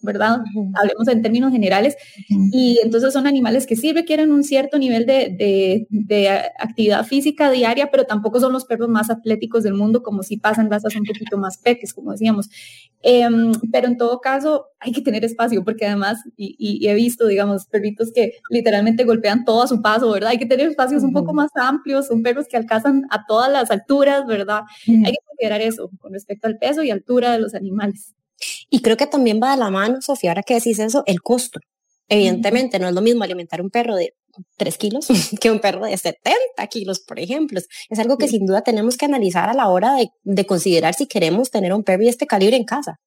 ¿verdad? 0.00 0.38
Hablemos 0.74 1.08
en 1.08 1.22
términos 1.22 1.52
generales. 1.52 1.96
Y 2.52 2.78
entonces 2.82 3.12
son 3.12 3.26
animales 3.26 3.66
que 3.66 3.76
sí 3.76 3.92
requieren 3.92 4.30
un 4.30 4.44
cierto 4.44 4.78
nivel 4.78 5.06
de, 5.06 5.86
de, 5.90 6.28
actividad 6.58 7.04
física 7.04 7.50
diaria, 7.50 7.90
pero 7.90 8.04
tampoco 8.04 8.40
son 8.40 8.52
los 8.52 8.64
perros 8.64 8.88
más 8.88 9.10
atléticos 9.10 9.62
del 9.62 9.74
mundo, 9.74 10.02
como 10.02 10.22
si 10.22 10.36
pasan 10.36 10.70
razas 10.70 10.94
un 10.96 11.04
poquito 11.04 11.38
más 11.38 11.58
peques, 11.58 11.92
como 11.92 12.12
decíamos. 12.12 12.48
Em, 13.02 13.52
pero 13.72 13.88
en 13.88 13.96
todo 13.96 14.20
caso, 14.20 14.66
hay 14.80 14.92
que 14.92 15.02
tener 15.02 15.24
espacio, 15.24 15.64
porque 15.64 15.86
además, 15.86 16.18
y, 16.36 16.86
he 16.86 16.94
visto, 16.94 17.26
digamos, 17.26 17.66
perritos 17.66 18.12
que 18.12 18.34
literalmente 18.50 19.04
golpean 19.04 19.44
todo 19.44 19.62
a 19.62 19.68
su 19.68 19.82
paso, 19.82 20.10
¿verdad? 20.10 20.30
Hay 20.30 20.38
que 20.38 20.46
tener 20.46 20.68
espacios 20.68 21.02
un 21.02 21.12
poco 21.12 21.32
más 21.32 21.50
amplios, 21.54 22.06
son 22.06 22.22
perros 22.22 22.46
que 22.48 22.56
alcanzan 22.56 23.04
a 23.10 23.26
todas 23.26 23.50
las 23.50 23.70
alturas, 23.70 24.26
¿verdad? 24.26 24.62
Hay 24.86 25.12
que 25.12 25.26
considerar 25.26 25.60
eso 25.60 25.90
con 26.00 26.12
respecto 26.12 26.46
al 26.46 26.58
peso 26.58 26.82
y 26.82 26.90
altura 26.90 27.32
de 27.32 27.40
los 27.40 27.54
animales. 27.54 28.14
Y 28.70 28.82
creo 28.82 28.96
que 28.96 29.06
también 29.06 29.40
va 29.42 29.52
de 29.52 29.56
la 29.56 29.70
mano, 29.70 30.00
Sofía, 30.00 30.30
ahora 30.30 30.42
que 30.42 30.54
decís 30.54 30.78
eso, 30.78 31.02
el 31.06 31.20
costo. 31.22 31.60
Evidentemente, 32.08 32.78
no 32.78 32.88
es 32.88 32.94
lo 32.94 33.02
mismo 33.02 33.22
alimentar 33.22 33.60
un 33.60 33.70
perro 33.70 33.94
de 33.94 34.14
3 34.56 34.78
kilos 34.78 35.08
que 35.40 35.50
un 35.50 35.60
perro 35.60 35.84
de 35.84 35.96
70 35.96 36.66
kilos, 36.70 37.00
por 37.00 37.18
ejemplo. 37.18 37.60
Es 37.88 37.98
algo 37.98 38.16
que 38.16 38.28
sin 38.28 38.46
duda 38.46 38.62
tenemos 38.62 38.96
que 38.96 39.06
analizar 39.06 39.48
a 39.48 39.54
la 39.54 39.68
hora 39.68 39.94
de, 39.94 40.10
de 40.22 40.46
considerar 40.46 40.94
si 40.94 41.06
queremos 41.06 41.50
tener 41.50 41.72
un 41.72 41.84
perro 41.84 42.02
de 42.02 42.10
este 42.10 42.26
calibre 42.26 42.56
en 42.56 42.64
casa. 42.64 42.98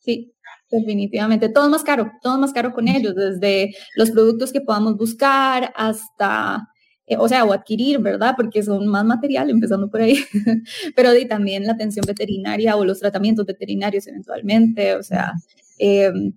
Sí, 0.00 0.32
definitivamente. 0.70 1.48
Todo 1.48 1.64
es 1.64 1.70
más 1.70 1.84
caro, 1.84 2.10
todo 2.22 2.34
es 2.34 2.40
más 2.40 2.52
caro 2.52 2.72
con 2.72 2.88
ellos, 2.88 3.14
desde 3.14 3.74
los 3.96 4.10
productos 4.10 4.52
que 4.52 4.60
podamos 4.60 4.96
buscar 4.96 5.72
hasta 5.76 6.68
eh, 7.08 7.16
o 7.18 7.26
sea, 7.26 7.44
o 7.44 7.52
adquirir, 7.52 7.98
¿verdad? 8.00 8.34
Porque 8.36 8.62
son 8.62 8.86
más 8.86 9.04
material, 9.04 9.48
empezando 9.48 9.88
por 9.88 10.02
ahí, 10.02 10.18
pero 10.94 11.10
también 11.26 11.66
la 11.66 11.72
atención 11.72 12.04
veterinaria 12.06 12.76
o 12.76 12.84
los 12.84 13.00
tratamientos 13.00 13.46
veterinarios 13.46 14.06
eventualmente, 14.06 14.94
o 14.94 15.02
sea, 15.02 15.32
em, 15.78 16.34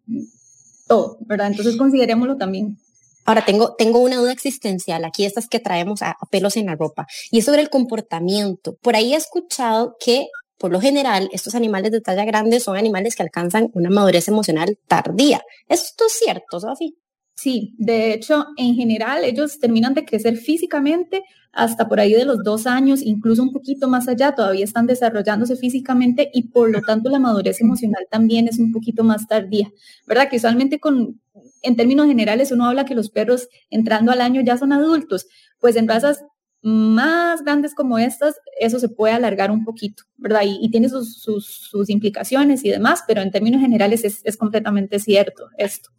todo, 0.88 1.18
¿verdad? 1.22 1.48
Entonces 1.48 1.76
considerémoslo 1.76 2.38
también. 2.38 2.78
Ahora 3.26 3.44
tengo, 3.46 3.76
tengo 3.76 4.00
una 4.00 4.16
duda 4.16 4.32
existencial, 4.32 5.04
aquí 5.04 5.26
estas 5.26 5.48
que 5.48 5.60
traemos 5.60 6.02
a, 6.02 6.16
pelos 6.32 6.56
en 6.56 6.68
la 6.68 6.76
ropa, 6.76 7.06
y 7.32 7.40
es 7.40 7.46
sobre 7.46 7.62
el 7.62 7.70
comportamiento. 7.70 8.78
Por 8.82 8.96
ahí 8.96 9.14
he 9.14 9.18
escuchado 9.18 9.98
que 10.04 10.28
por 10.58 10.72
lo 10.72 10.80
general, 10.80 11.28
estos 11.32 11.56
animales 11.56 11.92
de 11.92 12.02
talla 12.02 12.24
grande 12.24 12.60
son 12.60 12.78
animales 12.78 13.16
que 13.16 13.24
alcanzan 13.24 13.72
una 13.74 13.90
madurez 13.90 14.28
emocional 14.28 14.78
tardía. 14.88 15.42
¿Esto 15.68 16.06
es 16.06 16.14
cierto, 16.14 16.60
Sofi? 16.60 17.01
Sí, 17.42 17.74
de 17.80 18.14
hecho, 18.14 18.46
en 18.56 18.76
general 18.76 19.24
ellos 19.24 19.58
terminan 19.58 19.96
de 19.96 20.06
crecer 20.06 20.38
físicamente 20.38 21.24
hasta 21.52 21.90
por 21.90 22.00
ahí 22.00 22.14
de 22.14 22.24
los 22.24 22.44
dos 22.44 22.68
años, 22.68 23.02
incluso 23.02 23.42
un 23.42 23.52
poquito 23.52 23.88
más 23.88 24.08
allá, 24.08 24.36
todavía 24.36 24.64
están 24.64 24.86
desarrollándose 24.86 25.56
físicamente 25.56 26.30
y 26.36 26.50
por 26.50 26.70
lo 26.70 26.82
tanto 26.82 27.10
la 27.10 27.18
madurez 27.18 27.60
emocional 27.60 28.06
también 28.12 28.48
es 28.48 28.60
un 28.60 28.72
poquito 28.72 29.04
más 29.04 29.28
tardía, 29.28 29.72
¿verdad? 30.06 30.30
Que 30.30 30.38
usualmente 30.38 30.80
con, 30.80 31.20
en 31.64 31.76
términos 31.76 32.06
generales 32.06 32.52
uno 32.52 32.66
habla 32.68 32.86
que 32.86 32.94
los 32.94 33.10
perros 33.10 33.48
entrando 33.72 34.12
al 34.12 34.22
año 34.22 34.42
ya 34.42 34.56
son 34.56 34.72
adultos, 34.72 35.26
pues 35.60 35.76
en 35.78 35.88
razas 35.88 36.24
más 36.62 37.44
grandes 37.44 37.74
como 37.74 37.98
estas, 37.98 38.36
eso 38.60 38.78
se 38.78 38.90
puede 38.90 39.16
alargar 39.16 39.50
un 39.50 39.66
poquito, 39.66 40.04
¿verdad? 40.16 40.42
Y, 40.46 40.70
tiene 40.70 40.90
sus, 40.90 41.90
implicaciones 41.90 42.64
y 42.64 42.70
demás, 42.70 43.04
pero 43.08 43.22
en 43.22 43.32
términos 43.32 43.62
generales 43.62 44.04
es, 44.04 44.22
es 44.26 44.38
completamente 44.38 45.00
cierto 45.00 45.48
esto. 45.58 45.90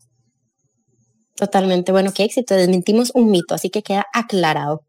Totalmente. 1.42 1.90
Bueno, 1.90 2.12
qué 2.14 2.22
éxito. 2.22 2.54
Desmentimos 2.54 3.11
un 3.16 3.28
mito, 3.28 3.56
así 3.56 3.68
que 3.68 3.82
queda 3.82 4.06
aclarado. 4.12 4.87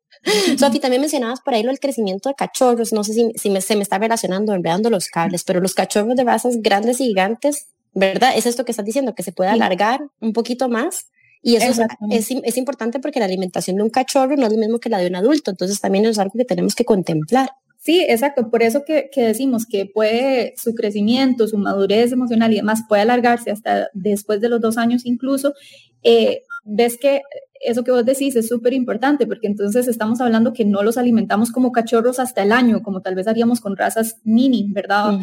Sofi, 0.60 0.80
también 0.80 1.02
mencionabas 1.02 1.42
por 1.42 1.56
ahí 1.56 1.64
lo 1.64 1.70
del 1.70 1.80
crecimiento 1.80 2.30
de 2.30 2.36
cachorros. 2.36 2.94
No 2.94 3.04
sé 3.04 3.16
si, 3.16 3.32
si 3.34 3.60
se 3.60 3.76
me 3.76 3.82
está 3.82 3.98
relacionando, 3.98 4.54
enredando 4.54 4.92
los 4.92 5.08
cables, 5.08 5.44
pero 5.44 5.62
los 5.62 5.74
cachorros 5.74 6.16
de 6.16 6.24
razas 6.24 6.58
grandes 6.62 7.02
y 7.02 7.06
gigantes, 7.06 7.70
¿verdad? 7.96 8.34
Es 8.36 8.46
esto 8.46 8.66
que 8.66 8.72
estás 8.72 8.86
diciendo, 8.86 9.16
que 9.16 9.24
se 9.24 9.32
puede 9.32 9.50
alargar 9.50 10.02
un 10.20 10.32
poquito 10.32 10.70
más. 10.70 11.08
Y 11.42 11.56
eso 11.56 11.84
es, 12.12 12.30
es, 12.30 12.58
importante 12.58 13.00
porque 13.00 13.18
la 13.18 13.26
alimentación 13.26 13.78
de 13.78 13.82
un 13.82 13.90
cachorro 13.90 14.36
no 14.38 14.46
es 14.46 14.54
lo 14.54 14.60
mismo 14.60 14.78
que 14.78 14.90
la 14.90 15.00
de 15.00 15.08
un 15.08 15.16
adulto. 15.16 15.50
Entonces 15.50 15.82
también 15.82 16.06
es 16.06 16.20
algo 16.20 16.34
que 16.38 16.46
tenemos 16.46 16.76
que 16.76 16.86
contemplar. 16.86 17.50
Sí, 17.84 18.00
exacto. 18.08 18.50
Por 18.50 18.64
eso 18.64 18.86
que, 18.86 19.10
que, 19.12 19.24
decimos 19.24 19.66
que 19.66 19.86
puede 19.86 20.54
su 20.56 20.74
crecimiento, 20.74 21.50
su 21.50 21.58
madurez 21.58 22.14
emocional 22.14 22.54
y 22.54 22.56
demás 22.56 22.84
puede 22.88 23.02
alargarse 23.02 23.52
hasta 23.52 23.90
después 23.94 24.40
de 24.40 24.48
los 24.48 24.62
dos 24.62 24.78
años 24.78 25.06
incluso. 25.06 25.54
Eh, 26.02 26.44
ves 26.64 26.98
que 26.98 27.22
eso 27.60 27.84
que 27.84 27.92
vos 27.92 28.06
decís 28.06 28.38
es 28.38 28.48
súper 28.48 28.74
importante 28.74 29.28
porque 29.28 29.48
entonces 29.48 29.90
estamos 29.90 30.22
hablando 30.22 30.54
que 30.54 30.64
no 30.64 30.82
los 30.82 30.98
alimentamos 30.98 31.52
como 31.52 31.74
cachorros 31.74 32.20
hasta 32.20 32.44
el 32.44 32.54
año, 32.54 32.82
como 32.84 33.02
tal 33.02 33.16
vez 33.16 33.28
haríamos 33.28 33.60
con 33.60 33.76
razas 33.76 34.18
mini, 34.24 34.72
¿verdad? 34.72 35.20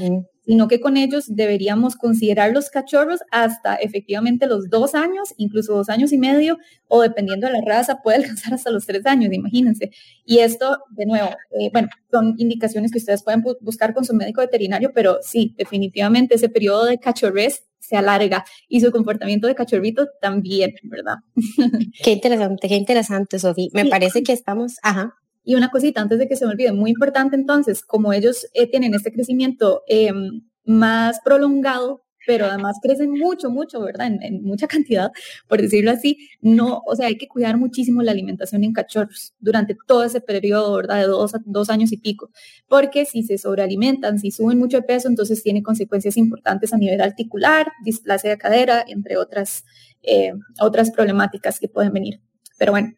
Sino 0.51 0.67
que 0.67 0.81
con 0.81 0.97
ellos 0.97 1.27
deberíamos 1.29 1.95
considerar 1.95 2.51
los 2.51 2.71
cachorros 2.71 3.21
hasta 3.31 3.77
efectivamente 3.77 4.49
los 4.49 4.69
dos 4.69 4.97
años, 4.97 5.33
incluso 5.37 5.77
dos 5.77 5.89
años 5.89 6.13
y 6.13 6.19
medio, 6.19 6.59
o 6.89 7.03
dependiendo 7.03 7.47
de 7.47 7.53
la 7.53 7.61
raza, 7.65 8.01
puede 8.03 8.17
alcanzar 8.25 8.55
hasta 8.55 8.71
los 8.73 8.85
tres 8.85 9.07
años, 9.07 9.33
imagínense. 9.33 9.93
Y 10.25 10.39
esto, 10.39 10.79
de 10.91 11.07
nuevo, 11.07 11.29
eh, 11.53 11.71
bueno, 11.73 11.89
son 12.11 12.35
indicaciones 12.39 12.91
que 12.91 12.99
ustedes 12.99 13.23
pueden 13.23 13.45
buscar 13.61 13.95
con 13.95 14.05
su 14.05 14.13
médico 14.13 14.41
veterinario, 14.41 14.91
pero 14.93 15.19
sí, 15.23 15.55
definitivamente 15.57 16.35
ese 16.35 16.49
periodo 16.49 16.87
de 16.87 16.99
cachorrez 16.99 17.63
se 17.79 17.97
alarga 17.97 18.45
y 18.69 18.81
su 18.81 18.91
comportamiento 18.91 19.47
de 19.47 19.55
cachorrito 19.55 20.09
también, 20.21 20.75
¿verdad? 20.83 21.19
Qué 22.03 22.11
interesante, 22.11 22.69
qué 22.69 22.75
interesante, 22.75 23.39
Sofía. 23.39 23.69
Me 23.73 23.87
parece 23.87 24.25
que 24.25 24.33
estamos, 24.33 24.79
ajá. 24.83 25.15
Y 25.45 25.55
una 25.55 25.71
cosita 25.71 26.01
antes 26.01 26.19
de 26.19 26.29
que 26.29 26.37
se 26.37 26.45
me 26.47 26.53
olvide, 26.53 26.73
muy 26.73 26.91
importante 26.91 27.37
entonces, 27.37 27.83
como 27.83 28.13
ellos 28.13 28.47
eh, 28.55 28.71
tienen 28.71 28.95
este 28.95 29.13
crecimiento 29.13 29.83
em, 29.87 30.43
más 30.65 31.21
prolongado, 31.25 32.03
pero 32.27 32.47
además 32.47 32.77
crecen 32.83 33.13
mucho, 33.13 33.51
mucho, 33.51 33.81
¿verdad? 33.81 34.09
En, 34.21 34.43
mucha 34.43 34.67
cantidad, 34.69 35.11
por 35.49 35.61
decirlo 35.61 35.91
así. 35.91 36.29
No, 36.41 36.83
o 36.87 36.95
sea, 36.95 37.07
hay 37.07 37.17
que 37.17 37.29
cuidar 37.29 37.57
muchísimo 37.57 38.03
la 38.03 38.13
alimentación 38.13 38.65
en 38.65 38.73
cachorros 38.73 39.35
durante 39.39 39.77
todo 39.87 40.05
ese 40.05 40.21
periodo, 40.21 40.77
¿verdad? 40.77 40.99
De 41.01 41.07
dos, 41.07 41.33
dos 41.45 41.71
años 41.71 41.93
y 41.93 41.97
pico, 41.97 42.31
porque 42.69 43.05
si 43.05 43.23
se 43.23 43.39
sobrealimentan, 43.39 44.19
si 44.19 44.31
suben 44.31 44.59
mucho 44.59 44.79
de 44.79 44.83
peso, 44.83 45.09
entonces 45.09 45.43
tiene 45.43 45.63
consecuencias 45.63 46.17
importantes 46.17 46.73
a 46.73 46.79
nivel 46.79 47.01
articular, 47.01 47.73
displasia 47.85 48.31
de 48.31 48.39
cadera, 48.39 48.85
entre 48.87 49.17
otras, 49.17 49.65
eh, 50.03 50.33
otras 50.61 50.91
problemáticas 50.91 51.59
que 51.59 51.69
pueden 51.69 51.93
venir. 51.93 52.21
Pero 52.59 52.73
bueno, 52.73 52.95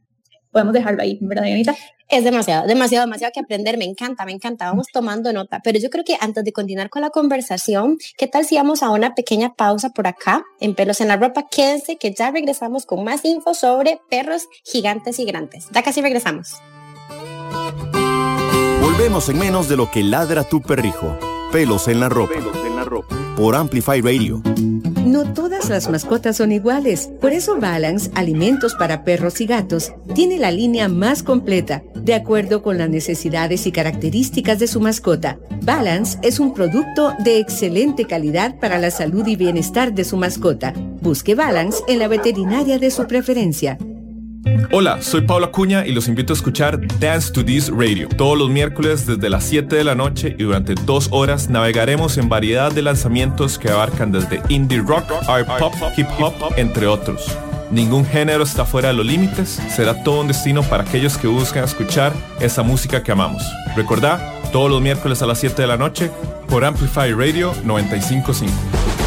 podemos 0.52 0.72
dejarlo 0.72 1.02
ahí, 1.02 1.18
¿verdad, 1.20 1.44
Dianita? 1.44 1.74
Es 2.08 2.24
demasiado, 2.24 2.66
demasiado, 2.66 3.06
demasiado 3.06 3.32
que 3.32 3.40
aprender. 3.40 3.78
Me 3.78 3.86
encanta, 3.86 4.26
me 4.26 4.32
encanta. 4.32 4.66
Vamos 4.66 4.88
tomando 4.92 5.32
nota. 5.32 5.60
Pero 5.64 5.78
yo 5.78 5.88
creo 5.88 6.04
que 6.04 6.16
antes 6.20 6.44
de 6.44 6.52
continuar 6.52 6.90
con 6.90 7.00
la 7.00 7.08
conversación, 7.08 7.96
¿qué 8.18 8.26
tal 8.26 8.44
si 8.44 8.56
vamos 8.56 8.82
a 8.82 8.90
una 8.90 9.14
pequeña 9.14 9.54
pausa 9.54 9.90
por 9.90 10.06
acá 10.06 10.44
en 10.60 10.74
Pelos 10.74 11.00
en 11.00 11.08
la 11.08 11.16
Ropa? 11.16 11.46
Quédense 11.50 11.96
que 11.96 12.12
ya 12.12 12.30
regresamos 12.30 12.84
con 12.84 13.02
más 13.02 13.24
info 13.24 13.54
sobre 13.54 13.98
perros 14.10 14.46
gigantes 14.62 15.18
y 15.18 15.24
grandes. 15.24 15.68
Ya 15.72 15.82
casi 15.82 16.02
regresamos. 16.02 16.56
Volvemos 18.82 19.28
en 19.30 19.38
menos 19.38 19.70
de 19.70 19.76
lo 19.76 19.90
que 19.90 20.02
ladra 20.02 20.44
tu 20.44 20.60
perrijo. 20.60 21.18
Pelos 21.50 21.88
en 21.88 22.00
la 22.00 22.08
ropa. 22.10 22.34
Por 23.36 23.54
Amplify 23.54 24.00
Radio. 24.00 24.42
No 25.04 25.32
todas 25.32 25.68
las 25.68 25.90
mascotas 25.90 26.36
son 26.36 26.52
iguales. 26.52 27.10
Por 27.20 27.32
eso 27.32 27.58
Balance, 27.58 28.10
alimentos 28.14 28.74
para 28.74 29.04
perros 29.04 29.40
y 29.40 29.46
gatos, 29.46 29.92
tiene 30.14 30.38
la 30.38 30.50
línea 30.50 30.88
más 30.88 31.22
completa, 31.22 31.82
de 31.94 32.14
acuerdo 32.14 32.62
con 32.62 32.78
las 32.78 32.88
necesidades 32.88 33.66
y 33.66 33.72
características 33.72 34.58
de 34.58 34.66
su 34.68 34.80
mascota. 34.80 35.38
Balance 35.62 36.18
es 36.22 36.40
un 36.40 36.54
producto 36.54 37.14
de 37.24 37.38
excelente 37.38 38.06
calidad 38.06 38.58
para 38.58 38.78
la 38.78 38.90
salud 38.90 39.26
y 39.26 39.36
bienestar 39.36 39.92
de 39.92 40.04
su 40.04 40.16
mascota. 40.16 40.72
Busque 41.00 41.34
Balance 41.34 41.82
en 41.88 41.98
la 41.98 42.08
veterinaria 42.08 42.78
de 42.78 42.90
su 42.90 43.06
preferencia. 43.06 43.78
Hola, 44.70 45.02
soy 45.02 45.22
Paula 45.22 45.48
Cuña 45.48 45.84
y 45.86 45.92
los 45.92 46.08
invito 46.08 46.32
a 46.32 46.36
escuchar 46.36 46.80
Dance 46.98 47.32
to 47.32 47.44
This 47.44 47.70
Radio. 47.70 48.08
Todos 48.08 48.38
los 48.38 48.48
miércoles 48.48 49.06
desde 49.06 49.28
las 49.28 49.44
7 49.44 49.74
de 49.76 49.84
la 49.84 49.94
noche 49.94 50.34
y 50.38 50.44
durante 50.44 50.74
dos 50.74 51.08
horas 51.10 51.48
navegaremos 51.48 52.16
en 52.18 52.28
variedad 52.28 52.72
de 52.72 52.82
lanzamientos 52.82 53.58
que 53.58 53.70
abarcan 53.70 54.12
desde 54.12 54.42
indie 54.48 54.80
rock, 54.80 55.10
art 55.28 55.48
pop, 55.58 55.74
hip 55.96 56.06
hop, 56.18 56.34
entre 56.56 56.86
otros. 56.86 57.26
Ningún 57.70 58.04
género 58.04 58.44
está 58.44 58.64
fuera 58.64 58.88
de 58.88 58.94
los 58.94 59.06
límites, 59.06 59.60
será 59.74 60.02
todo 60.04 60.20
un 60.20 60.28
destino 60.28 60.62
para 60.62 60.84
aquellos 60.84 61.16
que 61.16 61.26
buscan 61.26 61.64
escuchar 61.64 62.12
esa 62.40 62.62
música 62.62 63.02
que 63.02 63.12
amamos. 63.12 63.42
Recordá, 63.74 64.40
todos 64.52 64.70
los 64.70 64.80
miércoles 64.82 65.22
a 65.22 65.26
las 65.26 65.38
7 65.40 65.62
de 65.62 65.68
la 65.68 65.78
noche 65.78 66.10
por 66.48 66.64
Amplify 66.64 67.12
Radio 67.12 67.54
955. 67.64 69.01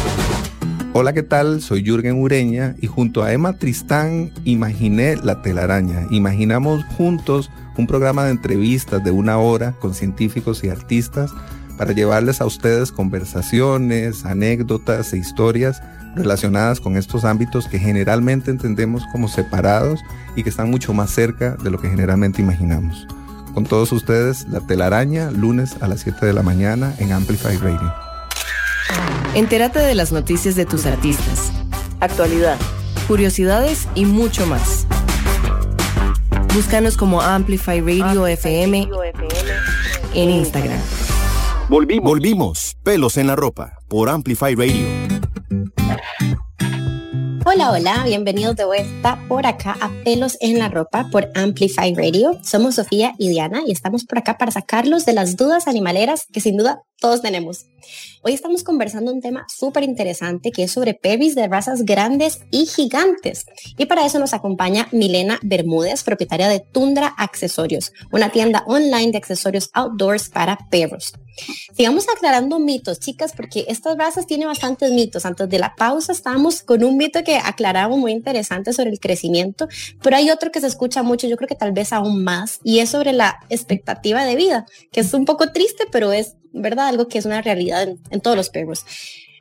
Hola, 0.98 1.12
¿qué 1.12 1.22
tal? 1.22 1.60
Soy 1.60 1.84
Jürgen 1.84 2.22
Ureña 2.22 2.74
y 2.80 2.86
junto 2.86 3.22
a 3.22 3.30
Emma 3.30 3.58
Tristán 3.58 4.32
imaginé 4.46 5.16
La 5.16 5.42
telaraña. 5.42 6.06
Imaginamos 6.10 6.86
juntos 6.96 7.50
un 7.76 7.86
programa 7.86 8.24
de 8.24 8.30
entrevistas 8.30 9.04
de 9.04 9.10
una 9.10 9.36
hora 9.36 9.72
con 9.72 9.92
científicos 9.92 10.64
y 10.64 10.70
artistas 10.70 11.32
para 11.76 11.92
llevarles 11.92 12.40
a 12.40 12.46
ustedes 12.46 12.92
conversaciones, 12.92 14.24
anécdotas 14.24 15.12
e 15.12 15.18
historias 15.18 15.82
relacionadas 16.14 16.80
con 16.80 16.96
estos 16.96 17.26
ámbitos 17.26 17.68
que 17.68 17.78
generalmente 17.78 18.50
entendemos 18.50 19.04
como 19.12 19.28
separados 19.28 20.00
y 20.34 20.44
que 20.44 20.48
están 20.48 20.70
mucho 20.70 20.94
más 20.94 21.10
cerca 21.10 21.56
de 21.62 21.68
lo 21.68 21.78
que 21.78 21.90
generalmente 21.90 22.40
imaginamos. 22.40 23.06
Con 23.52 23.64
todos 23.64 23.92
ustedes, 23.92 24.48
La 24.48 24.60
telaraña, 24.60 25.30
lunes 25.30 25.76
a 25.82 25.88
las 25.88 26.00
7 26.00 26.24
de 26.24 26.32
la 26.32 26.42
mañana 26.42 26.94
en 26.98 27.12
Amplify 27.12 27.58
Radio. 27.58 28.05
Entérate 29.34 29.78
de 29.80 29.94
las 29.94 30.12
noticias 30.12 30.54
de 30.56 30.66
tus 30.66 30.86
artistas, 30.86 31.52
actualidad, 32.00 32.58
curiosidades 33.08 33.88
y 33.94 34.04
mucho 34.04 34.46
más. 34.46 34.86
Búscanos 36.54 36.96
como 36.96 37.20
Amplify 37.20 37.80
Radio, 37.80 38.26
FM, 38.26 38.88
en 40.14 40.30
Instagram. 40.30 40.80
Volvimos. 41.68 42.04
Volvimos. 42.04 42.76
Pelos 42.82 43.16
en 43.16 43.26
la 43.26 43.36
ropa 43.36 43.78
por 43.88 44.08
Amplify 44.08 44.54
Radio. 44.54 45.05
Hola, 47.56 47.72
hola, 47.72 48.04
bienvenidos 48.04 48.54
de 48.54 48.66
vuelta 48.66 49.18
por 49.28 49.46
acá 49.46 49.78
a 49.80 49.88
Pelos 50.04 50.36
en 50.40 50.58
la 50.58 50.68
Ropa 50.68 51.08
por 51.10 51.30
Amplify 51.34 51.94
Radio. 51.94 52.38
Somos 52.42 52.74
Sofía 52.74 53.14
y 53.16 53.30
Diana 53.30 53.62
y 53.66 53.72
estamos 53.72 54.04
por 54.04 54.18
acá 54.18 54.36
para 54.36 54.52
sacarlos 54.52 55.06
de 55.06 55.14
las 55.14 55.38
dudas 55.38 55.66
animaleras 55.66 56.26
que 56.30 56.42
sin 56.42 56.58
duda 56.58 56.82
todos 57.00 57.22
tenemos. 57.22 57.64
Hoy 58.22 58.32
estamos 58.32 58.62
conversando 58.62 59.12
un 59.12 59.22
tema 59.22 59.46
súper 59.48 59.84
interesante 59.84 60.50
que 60.50 60.64
es 60.64 60.72
sobre 60.72 60.92
perris 60.92 61.34
de 61.34 61.48
razas 61.48 61.84
grandes 61.84 62.40
y 62.50 62.66
gigantes. 62.66 63.46
Y 63.78 63.86
para 63.86 64.04
eso 64.04 64.18
nos 64.18 64.34
acompaña 64.34 64.88
Milena 64.92 65.38
Bermúdez, 65.42 66.04
propietaria 66.04 66.48
de 66.48 66.60
Tundra 66.60 67.14
Accesorios, 67.16 67.92
una 68.12 68.30
tienda 68.30 68.64
online 68.66 69.12
de 69.12 69.18
accesorios 69.18 69.70
outdoors 69.72 70.28
para 70.28 70.58
perros. 70.70 71.14
Sigamos 71.76 72.06
aclarando 72.08 72.58
mitos, 72.58 72.98
chicas, 72.98 73.32
porque 73.36 73.66
estas 73.68 73.98
razas 73.98 74.26
tienen 74.26 74.48
bastantes 74.48 74.90
mitos. 74.90 75.26
Antes 75.26 75.48
de 75.48 75.58
la 75.58 75.74
pausa 75.74 76.12
estábamos 76.12 76.62
con 76.62 76.82
un 76.82 76.96
mito 76.96 77.22
que 77.22 77.36
aclaramos 77.48 77.98
muy 77.98 78.12
interesante 78.12 78.72
sobre 78.72 78.90
el 78.90 79.00
crecimiento, 79.00 79.68
pero 80.02 80.16
hay 80.16 80.30
otro 80.30 80.50
que 80.50 80.60
se 80.60 80.66
escucha 80.66 81.02
mucho, 81.02 81.26
yo 81.26 81.36
creo 81.36 81.48
que 81.48 81.54
tal 81.54 81.72
vez 81.72 81.92
aún 81.92 82.24
más, 82.24 82.60
y 82.64 82.80
es 82.80 82.90
sobre 82.90 83.12
la 83.12 83.38
expectativa 83.48 84.24
de 84.24 84.36
vida, 84.36 84.66
que 84.92 85.00
es 85.00 85.14
un 85.14 85.24
poco 85.24 85.52
triste, 85.52 85.84
pero 85.90 86.12
es 86.12 86.36
¿verdad? 86.56 86.88
Algo 86.88 87.08
que 87.08 87.18
es 87.18 87.26
una 87.26 87.42
realidad 87.42 87.88
en, 88.10 88.20
todos 88.20 88.36
los 88.36 88.50
perros. 88.50 88.84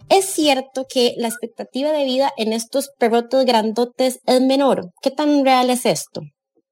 Es 0.10 0.26
cierto 0.26 0.86
que 0.88 1.16
la 1.18 1.28
expectativa 1.28 1.92
de 1.92 2.06
vida 2.06 2.32
en 2.38 2.53
estos 2.53 2.92
perrotes 3.00 3.46
grandotes 3.46 4.20
es 4.25 4.42
menor. 4.42 4.92
¿Qué 5.01 5.10
tan 5.10 5.44
real 5.44 5.70
es 5.70 5.86
esto? 5.86 6.22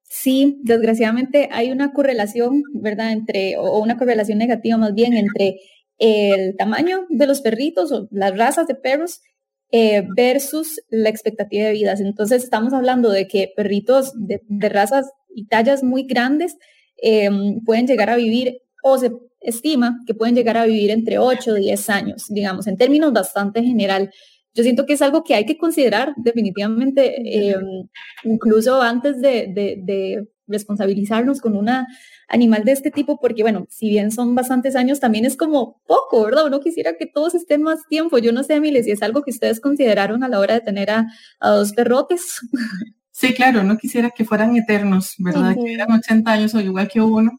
Sí, 0.03 0.57
desgraciadamente 0.62 1.49
hay 1.51 1.71
una 1.71 1.91
correlación, 1.91 2.62
¿verdad? 2.73 3.12
Entre, 3.12 3.57
o 3.57 3.79
una 3.79 3.97
correlación 3.97 4.38
negativa 4.38 4.77
más 4.77 4.93
bien 4.93 5.13
entre 5.15 5.55
el 5.97 6.55
tamaño 6.55 7.05
de 7.10 7.25
los 7.25 7.41
perritos 7.41 7.91
o 7.91 8.07
las 8.12 8.38
razas 8.38 8.67
de 8.67 8.75
perros 8.75 9.21
eh, 9.75 10.05
versus 10.15 10.79
la 10.91 11.09
expectativa 11.09 11.65
de 11.65 11.73
vida. 11.73 11.95
Entonces 11.97 12.43
estamos 12.43 12.73
hablando 12.73 13.09
de 13.09 13.27
que 13.27 13.51
perritos 13.55 14.13
de, 14.15 14.39
razas 14.69 15.09
y 15.33 15.47
tallas 15.47 15.81
muy 15.81 16.03
grandes 16.03 16.57
eh, 17.01 17.31
pueden 17.65 17.88
llegar 17.88 18.12
a 18.12 18.15
vivir 18.15 18.62
o 18.83 18.99
se 18.99 19.12
estima 19.41 19.97
que 20.05 20.13
pueden 20.13 20.36
llegar 20.36 20.57
a 20.57 20.65
vivir 20.65 20.91
entre 20.91 21.17
8 21.17 21.57
y 21.57 21.62
10 21.62 21.89
años, 21.89 22.25
digamos, 22.29 22.67
en 22.67 22.77
términos 22.77 23.13
bastante 23.13 23.63
general. 23.63 24.12
Yo 24.53 24.62
siento 24.62 24.86
que 24.86 24.93
es 24.93 25.01
algo 25.01 25.23
que 25.23 25.33
hay 25.33 25.47
que 25.47 25.57
considerar 25.57 26.13
definitivamente, 26.17 27.49
eh, 27.49 27.55
incluso 28.25 28.79
antes 28.79 29.21
de, 29.21 30.27
responsabilizarnos 30.45 31.41
con 31.41 31.57
un 31.57 31.67
animal 32.27 32.63
de 32.63 32.71
este 32.71 32.91
tipo, 32.91 33.19
porque 33.19 33.43
bueno, 33.43 33.65
si 33.69 33.89
bien 33.89 34.12
son 34.12 34.36
bastantes 34.36 34.75
años, 34.75 34.99
también 34.99 35.25
es 35.25 35.38
como 35.38 35.81
poco, 35.86 36.23
¿verdad? 36.25 36.45
Uno 36.45 36.59
quisiera 36.59 36.95
que 36.97 37.05
todos 37.05 37.36
estén 37.36 37.62
más 37.62 37.86
tiempo. 37.88 38.17
Yo 38.17 38.31
no 38.31 38.43
sé, 38.43 38.55
Emilia, 38.55 38.83
si 38.83 38.91
es 38.91 39.03
algo 39.03 39.23
que 39.23 39.31
ustedes 39.31 39.59
consideraron 39.59 40.23
a 40.23 40.29
la 40.29 40.39
hora 40.39 40.55
de 40.55 40.62
tener 40.62 40.89
a, 40.91 41.07
dos 41.39 41.73
perrotes. 41.73 42.39
Sí, 43.15 43.36
claro, 43.36 43.63
no 43.63 43.77
quisiera 43.77 44.09
que 44.09 44.25
fueran 44.25 44.57
eternos, 44.57 45.13
¿verdad? 45.19 45.55
Que 45.55 45.75
eran 45.75 45.91
80 45.91 46.31
años 46.31 46.55
o 46.55 46.62
igual 46.62 46.88
que 46.88 46.99
uno. 46.99 47.38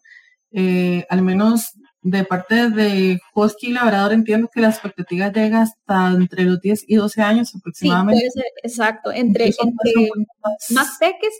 Eh, 0.52 1.04
al 1.10 1.22
menos 1.22 1.72
de 2.04 2.22
parte 2.22 2.68
de 2.68 3.18
Husky 3.34 3.72
Labrador 3.72 4.12
entiendo 4.12 4.50
que 4.52 4.60
la 4.60 4.68
expectativa 4.68 5.32
llega 5.32 5.62
hasta 5.62 6.10
entre 6.10 6.44
los 6.44 6.60
10 6.60 6.84
y 6.86 6.96
12 6.96 7.22
años 7.22 7.54
aproximadamente. 7.54 8.20
Sí, 8.20 8.30
puede 8.34 8.44
ser, 8.44 8.52
exacto. 8.62 9.10
Entre, 9.10 9.50
más. 10.70 10.98
peques 11.00 11.32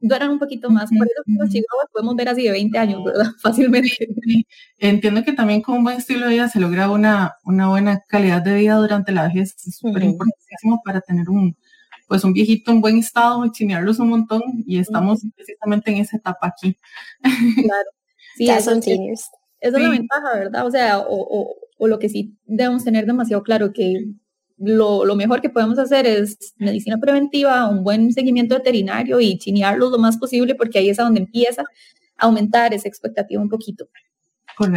duran 0.00 0.30
un 0.30 0.40
poquito 0.40 0.70
más. 0.70 0.90
Por 0.90 1.06
eso 1.06 1.22
los 1.26 1.48
chihuahuas 1.50 1.86
podemos 1.92 2.16
ver 2.16 2.30
así 2.30 2.42
de 2.42 2.50
20 2.50 2.78
años, 2.78 3.04
¿verdad? 3.04 3.30
Fácilmente. 3.40 3.96
Entiendo 4.78 5.22
que 5.22 5.32
también 5.32 5.62
con 5.62 5.76
un 5.76 5.84
buen 5.84 5.98
estilo 5.98 6.26
de 6.26 6.32
vida 6.32 6.48
se 6.48 6.58
logra 6.58 6.90
una, 6.90 7.36
una 7.44 7.68
buena 7.68 8.02
calidad 8.08 8.42
de 8.42 8.56
vida 8.56 8.74
durante 8.74 9.12
la 9.12 9.28
vejez. 9.28 9.54
Es 9.64 9.76
súper 9.76 10.02
importantísimo 10.02 10.82
para 10.84 11.00
tener 11.00 11.30
un, 11.30 11.56
pues 12.08 12.24
un 12.24 12.32
viejito 12.32 12.72
en 12.72 12.80
buen 12.80 12.98
estado 12.98 13.44
y 13.44 13.52
chinearlos 13.52 14.00
un 14.00 14.08
montón 14.08 14.42
y 14.66 14.80
estamos 14.80 15.20
precisamente 15.36 15.92
en 15.92 15.98
esa 15.98 16.16
etapa 16.16 16.48
aquí. 16.48 16.76
Claro. 17.22 17.90
Sí, 18.36 18.46
ya 18.46 18.60
son 18.60 18.80
seniors. 18.80 19.24
Esa 19.60 19.76
es 19.76 19.82
la 19.82 19.90
ventaja, 19.90 20.34
¿verdad? 20.34 20.66
O 20.66 20.70
sea, 20.70 20.98
o, 21.00 21.56
o, 21.78 21.88
lo 21.88 21.98
que 21.98 22.08
sí 22.08 22.36
debemos 22.44 22.84
tener 22.84 23.06
demasiado 23.06 23.42
claro, 23.42 23.72
que 23.72 24.04
lo, 24.56 25.04
lo, 25.04 25.14
mejor 25.14 25.40
que 25.40 25.50
podemos 25.50 25.78
hacer 25.78 26.06
es 26.06 26.54
medicina 26.56 26.98
preventiva, 26.98 27.68
un 27.68 27.84
buen 27.84 28.12
seguimiento 28.12 28.56
veterinario 28.56 29.20
y 29.20 29.38
chinearlos 29.38 29.90
lo 29.90 29.98
más 29.98 30.16
posible, 30.16 30.54
porque 30.54 30.78
ahí 30.78 30.90
es 30.90 30.98
a 30.98 31.04
donde 31.04 31.20
empieza 31.20 31.62
a 31.62 32.26
aumentar 32.26 32.74
esa 32.74 32.88
expectativa 32.88 33.40
un 33.40 33.48
poquito. 33.48 33.88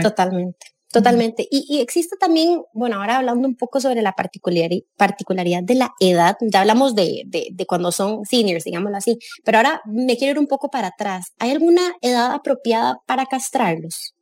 Totalmente. 0.04 0.68
Totalmente. 0.92 1.48
Y, 1.50 1.66
y, 1.70 1.80
existe 1.80 2.18
también, 2.18 2.62
bueno, 2.74 2.98
ahora 2.98 3.18
hablando 3.18 3.48
un 3.48 3.56
poco 3.56 3.80
sobre 3.80 4.02
la 4.02 4.12
particularidad, 4.12 4.84
particularidad 4.98 5.64
de 5.64 5.76
la 5.76 5.94
edad, 6.02 6.36
ya 6.42 6.60
hablamos 6.60 6.96
de, 6.96 7.24
de, 7.28 7.48
de, 7.52 7.66
cuando 7.66 7.94
son 7.94 8.26
seniors, 8.26 8.66
digámoslo 8.66 8.98
así, 8.98 9.18
pero 9.46 9.60
ahora 9.60 9.82
me 9.86 10.18
quiero 10.18 10.34
ir 10.34 10.40
un 10.40 10.48
poco 10.48 10.70
para 10.70 10.88
atrás. 10.88 11.32
¿Hay 11.40 11.52
alguna 11.52 11.82
edad 12.02 12.34
apropiada 12.34 12.98
para 13.06 13.26
castrarlos? 13.26 14.16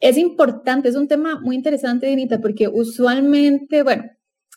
Es 0.00 0.16
importante, 0.16 0.88
es 0.88 0.96
un 0.96 1.08
tema 1.08 1.38
muy 1.40 1.54
interesante, 1.54 2.06
Dinita, 2.06 2.40
porque 2.40 2.68
usualmente, 2.68 3.82
bueno, 3.82 4.04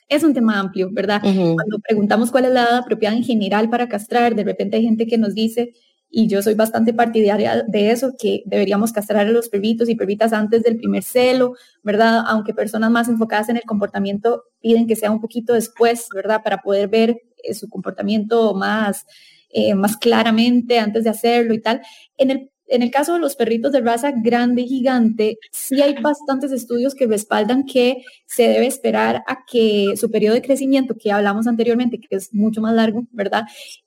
es 0.08 0.24
un 0.24 0.34
tema 0.34 0.60
amplio, 0.60 0.90
¿verdad? 0.92 1.22
Cuando 1.22 1.80
preguntamos 1.86 2.32
cuál 2.32 2.46
es 2.46 2.52
la 2.52 2.64
edad 2.64 2.78
apropiada 2.78 3.16
en 3.16 3.24
general 3.24 3.70
para 3.70 3.90
castrar, 3.90 4.36
de 4.36 4.44
repente 4.44 4.78
hay 4.78 4.84
gente 4.84 5.06
que 5.06 5.18
nos 5.18 5.34
dice, 5.34 5.74
y 6.10 6.28
yo 6.28 6.44
soy 6.44 6.54
bastante 6.54 6.94
partidaria 6.94 7.64
de 7.68 7.90
eso, 7.92 8.14
que 8.18 8.44
deberíamos 8.46 8.94
castrar 8.94 9.26
a 9.26 9.32
los 9.32 9.50
perritos 9.50 9.90
y 9.90 9.96
perritas 9.96 10.32
antes 10.32 10.62
del 10.62 10.78
primer 10.78 11.04
celo, 11.04 11.56
¿verdad? 11.82 12.24
Aunque 12.28 12.54
personas 12.54 12.92
más 12.92 13.10
enfocadas 13.10 13.50
en 13.50 13.58
el 13.58 13.64
comportamiento 13.64 14.44
piden 14.62 14.86
que 14.86 14.96
sea 14.96 15.10
un 15.10 15.20
poquito 15.20 15.54
después, 15.54 16.08
¿verdad? 16.14 16.42
Para 16.44 16.60
poder 16.60 16.88
ver 16.88 17.18
eh, 17.44 17.56
su 17.56 17.68
comportamiento 17.68 18.54
más, 18.54 19.08
eh, 19.50 19.74
más 19.74 19.98
claramente 19.98 20.78
antes 20.78 21.04
de 21.04 21.10
hacerlo 21.10 21.54
y 21.56 21.62
tal. 21.62 21.82
En 22.18 22.30
el 22.30 22.52
en 22.68 22.82
el 22.82 22.92
caso 22.92 23.14
de 23.14 23.20
los 23.20 23.36
perritos 23.36 23.72
de 23.72 23.82
raza 23.82 24.12
grande 24.12 24.62
y 24.64 24.68
gigante, 24.68 25.38
sí 25.52 25.82
hay 25.82 25.96
bastantes 26.02 26.52
estudios 26.52 26.96
que 26.96 27.08
respaldan 27.08 27.66
que 27.66 28.04
se 28.26 28.48
debe 28.48 28.68
esperar 28.68 29.24
a 29.28 29.40
que 29.46 29.94
su 29.98 30.10
periodo 30.10 30.36
de 30.36 30.42
crecimiento, 30.42 30.96
que 30.98 31.12
hablamos 31.12 31.48
anteriormente, 31.48 32.00
que 32.00 32.16
es 32.16 32.34
mucho 32.34 32.62
más 32.62 32.74
largo, 32.74 33.06
¿verdad? 33.12 33.44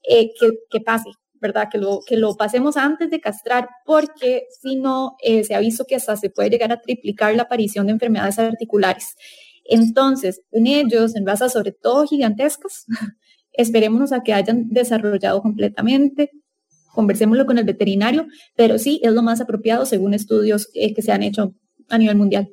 Eh, 0.08 0.30
que, 0.70 0.80
pase, 0.80 1.10
¿verdad? 1.40 1.68
Que 1.70 1.78
lo, 1.78 2.00
que 2.06 2.16
lo 2.16 2.34
pasemos 2.36 2.76
antes 2.76 3.10
de 3.10 3.20
castrar, 3.20 3.68
porque 3.84 4.44
si 4.60 4.76
no, 4.76 5.16
eh, 5.22 5.44
se 5.44 5.54
ha 5.54 5.60
visto 5.60 5.84
que 5.84 5.96
hasta 5.96 6.16
se 6.16 6.30
puede 6.30 6.50
llegar 6.50 6.72
a 6.72 6.80
triplicar 6.80 7.34
la 7.34 7.44
aparición 7.44 7.86
de 7.86 7.92
enfermedades 7.92 8.38
articulares. 8.38 9.16
Entonces, 9.64 10.42
en 10.52 10.66
ellos, 10.66 11.16
en 11.16 11.26
razas 11.26 11.52
sobre 11.52 11.72
todo 11.72 12.06
gigantescas, 12.06 12.86
esperémonos 13.52 14.12
a 14.12 14.22
que 14.22 14.34
hayan 14.34 14.68
desarrollado 14.68 15.42
completamente, 15.42 16.30
conversémoslo 16.96 17.46
con 17.46 17.58
el 17.58 17.64
veterinario, 17.64 18.26
pero 18.56 18.78
sí 18.78 19.00
es 19.04 19.12
lo 19.12 19.22
más 19.22 19.40
apropiado 19.40 19.86
según 19.86 20.14
estudios 20.14 20.68
eh, 20.74 20.92
que 20.94 21.02
se 21.02 21.12
han 21.12 21.22
hecho 21.22 21.54
a 21.88 21.98
nivel 21.98 22.16
mundial. 22.16 22.48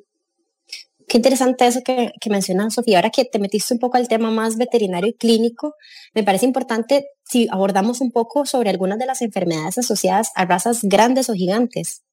Qué 1.08 1.18
interesante 1.18 1.66
eso 1.66 1.80
que, 1.84 2.12
que 2.20 2.30
mencionas, 2.30 2.74
Sofía. 2.74 2.98
Ahora 2.98 3.10
que 3.10 3.24
te 3.24 3.38
metiste 3.38 3.74
un 3.74 3.80
poco 3.80 3.96
al 3.96 4.08
tema 4.08 4.30
más 4.30 4.56
veterinario 4.56 5.10
y 5.10 5.14
clínico, 5.14 5.74
me 6.14 6.22
parece 6.22 6.46
importante 6.46 7.06
si 7.24 7.48
abordamos 7.50 8.00
un 8.00 8.12
poco 8.12 8.46
sobre 8.46 8.70
algunas 8.70 8.98
de 8.98 9.06
las 9.06 9.20
enfermedades 9.20 9.78
asociadas 9.78 10.30
a 10.34 10.44
razas 10.44 10.80
grandes 10.82 11.28
o 11.28 11.34
gigantes. 11.34 12.04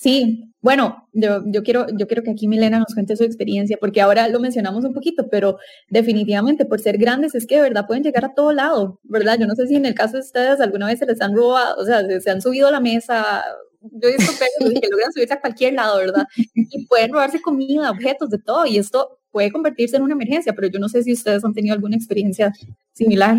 Sí, 0.00 0.50
bueno, 0.62 1.06
yo, 1.12 1.42
yo, 1.44 1.62
quiero, 1.62 1.86
yo 1.94 2.06
quiero 2.06 2.22
que 2.22 2.30
aquí 2.30 2.48
Milena 2.48 2.78
nos 2.78 2.94
cuente 2.94 3.16
su 3.16 3.24
experiencia, 3.24 3.76
porque 3.78 4.00
ahora 4.00 4.28
lo 4.28 4.40
mencionamos 4.40 4.82
un 4.86 4.94
poquito, 4.94 5.28
pero 5.30 5.58
definitivamente 5.90 6.64
por 6.64 6.80
ser 6.80 6.96
grandes 6.96 7.34
es 7.34 7.46
que 7.46 7.56
de 7.56 7.60
verdad 7.60 7.86
pueden 7.86 8.02
llegar 8.02 8.24
a 8.24 8.32
todo 8.32 8.54
lado, 8.54 8.98
¿verdad? 9.02 9.36
Yo 9.38 9.46
no 9.46 9.54
sé 9.54 9.66
si 9.66 9.76
en 9.76 9.84
el 9.84 9.94
caso 9.94 10.14
de 10.14 10.20
ustedes 10.20 10.58
alguna 10.62 10.86
vez 10.86 11.00
se 11.00 11.04
les 11.04 11.20
han 11.20 11.36
robado, 11.36 11.76
o 11.78 11.84
sea, 11.84 12.02
se 12.18 12.30
han 12.30 12.40
subido 12.40 12.68
a 12.68 12.70
la 12.70 12.80
mesa, 12.80 13.44
yo 13.82 14.08
he 14.08 14.16
visto 14.16 14.32
que 14.58 14.88
logran 14.90 15.12
subirse 15.12 15.34
a 15.34 15.40
cualquier 15.42 15.74
lado, 15.74 15.98
¿verdad? 15.98 16.26
Y 16.54 16.86
pueden 16.86 17.12
robarse 17.12 17.42
comida, 17.42 17.90
objetos, 17.90 18.30
de 18.30 18.38
todo, 18.38 18.64
y 18.64 18.78
esto 18.78 19.18
puede 19.30 19.52
convertirse 19.52 19.98
en 19.98 20.02
una 20.02 20.14
emergencia, 20.14 20.54
pero 20.54 20.68
yo 20.68 20.78
no 20.78 20.88
sé 20.88 21.02
si 21.02 21.12
ustedes 21.12 21.44
han 21.44 21.52
tenido 21.52 21.74
alguna 21.74 21.96
experiencia 21.96 22.54
similar. 22.94 23.36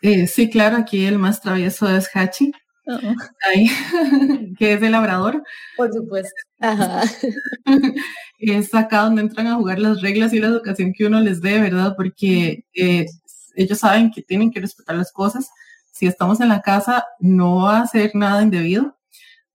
Eh, 0.00 0.28
sí, 0.28 0.48
claro, 0.48 0.76
aquí 0.76 1.06
el 1.06 1.18
más 1.18 1.40
travieso 1.40 1.88
es 1.88 2.08
Hachi, 2.14 2.52
Ahí, 2.86 3.68
que 4.58 4.74
es 4.74 4.82
el 4.82 4.92
labrador. 4.92 5.42
Por 5.76 5.92
supuesto. 5.92 6.34
es 8.38 8.74
acá 8.74 9.02
donde 9.02 9.22
entran 9.22 9.46
a 9.46 9.54
jugar 9.54 9.78
las 9.78 10.00
reglas 10.02 10.32
y 10.32 10.40
la 10.40 10.48
educación 10.48 10.92
que 10.92 11.06
uno 11.06 11.20
les 11.20 11.40
dé, 11.40 11.60
¿verdad? 11.60 11.94
Porque 11.96 12.64
eh, 12.74 13.06
ellos 13.54 13.78
saben 13.78 14.10
que 14.10 14.22
tienen 14.22 14.50
que 14.50 14.60
respetar 14.60 14.96
las 14.96 15.12
cosas. 15.12 15.50
Si 15.92 16.06
estamos 16.06 16.40
en 16.40 16.48
la 16.48 16.60
casa, 16.60 17.04
no 17.20 17.62
va 17.62 17.78
a 17.78 17.82
hacer 17.82 18.10
nada 18.14 18.42
indebido, 18.42 18.98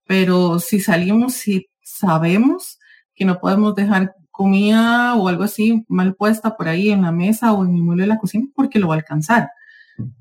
pero 0.05 0.59
si 0.59 0.79
salimos, 0.79 1.33
si 1.33 1.67
sabemos 1.81 2.79
que 3.13 3.25
no 3.25 3.39
podemos 3.39 3.75
dejar 3.75 4.15
comida 4.31 5.15
o 5.15 5.27
algo 5.27 5.43
así 5.43 5.83
mal 5.89 6.15
puesta 6.15 6.55
por 6.55 6.69
ahí 6.69 6.91
en 6.91 7.01
la 7.01 7.11
mesa 7.11 7.51
o 7.51 7.65
en 7.65 7.75
el 7.75 7.83
mueble 7.83 8.03
de 8.03 8.07
la 8.07 8.17
cocina, 8.17 8.47
porque 8.55 8.79
lo 8.79 8.87
va 8.87 8.95
a 8.95 8.97
alcanzar. 8.97 9.49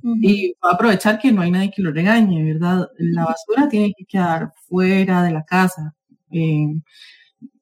Y 0.03 0.53
va 0.64 0.71
a 0.71 0.75
aprovechar 0.75 1.19
que 1.19 1.33
no 1.33 1.43
hay 1.43 1.51
nadie 1.51 1.73
que 1.75 1.83
lo 1.83 1.93
regañe, 1.93 2.43
¿verdad? 2.53 2.88
La 2.99 3.25
basura 3.25 3.69
tiene 3.69 3.95
que 3.97 4.05
quedar 4.05 4.53
fuera 4.69 5.23
de 5.23 5.33
la 5.33 5.45
casa. 5.45 5.95
Eh, 6.31 6.81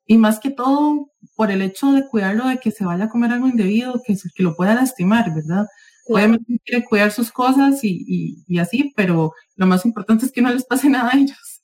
y 0.07 0.19
más 0.19 0.39
que 0.39 0.51
todo, 0.51 1.11
por 1.35 1.51
el 1.51 1.63
hecho 1.63 1.93
de 1.93 2.07
cuidarlo 2.07 2.47
de 2.47 2.59
que 2.59 2.71
se 2.71 2.85
vaya 2.85 3.05
a 3.05 3.09
comer 3.09 3.33
algo 3.33 3.49
indebido, 3.49 4.01
que, 4.05 4.17
que 4.35 4.43
lo 4.43 4.55
pueda 4.55 4.75
lastimar, 4.75 5.35
¿verdad? 5.35 5.67
Obviamente 6.09 6.61
quiere 6.65 6.85
cuidar 6.85 7.11
sus 7.11 7.33
cosas 7.33 7.83
y, 7.83 8.05
y, 8.07 8.45
y, 8.47 8.59
así, 8.59 8.93
pero 8.95 9.33
lo 9.57 9.67
más 9.67 9.85
importante 9.85 10.25
es 10.25 10.33
que 10.33 10.43
no 10.43 10.53
les 10.53 10.65
pase 10.65 10.89
nada 10.89 11.11
a 11.13 11.19
ellos. 11.19 11.63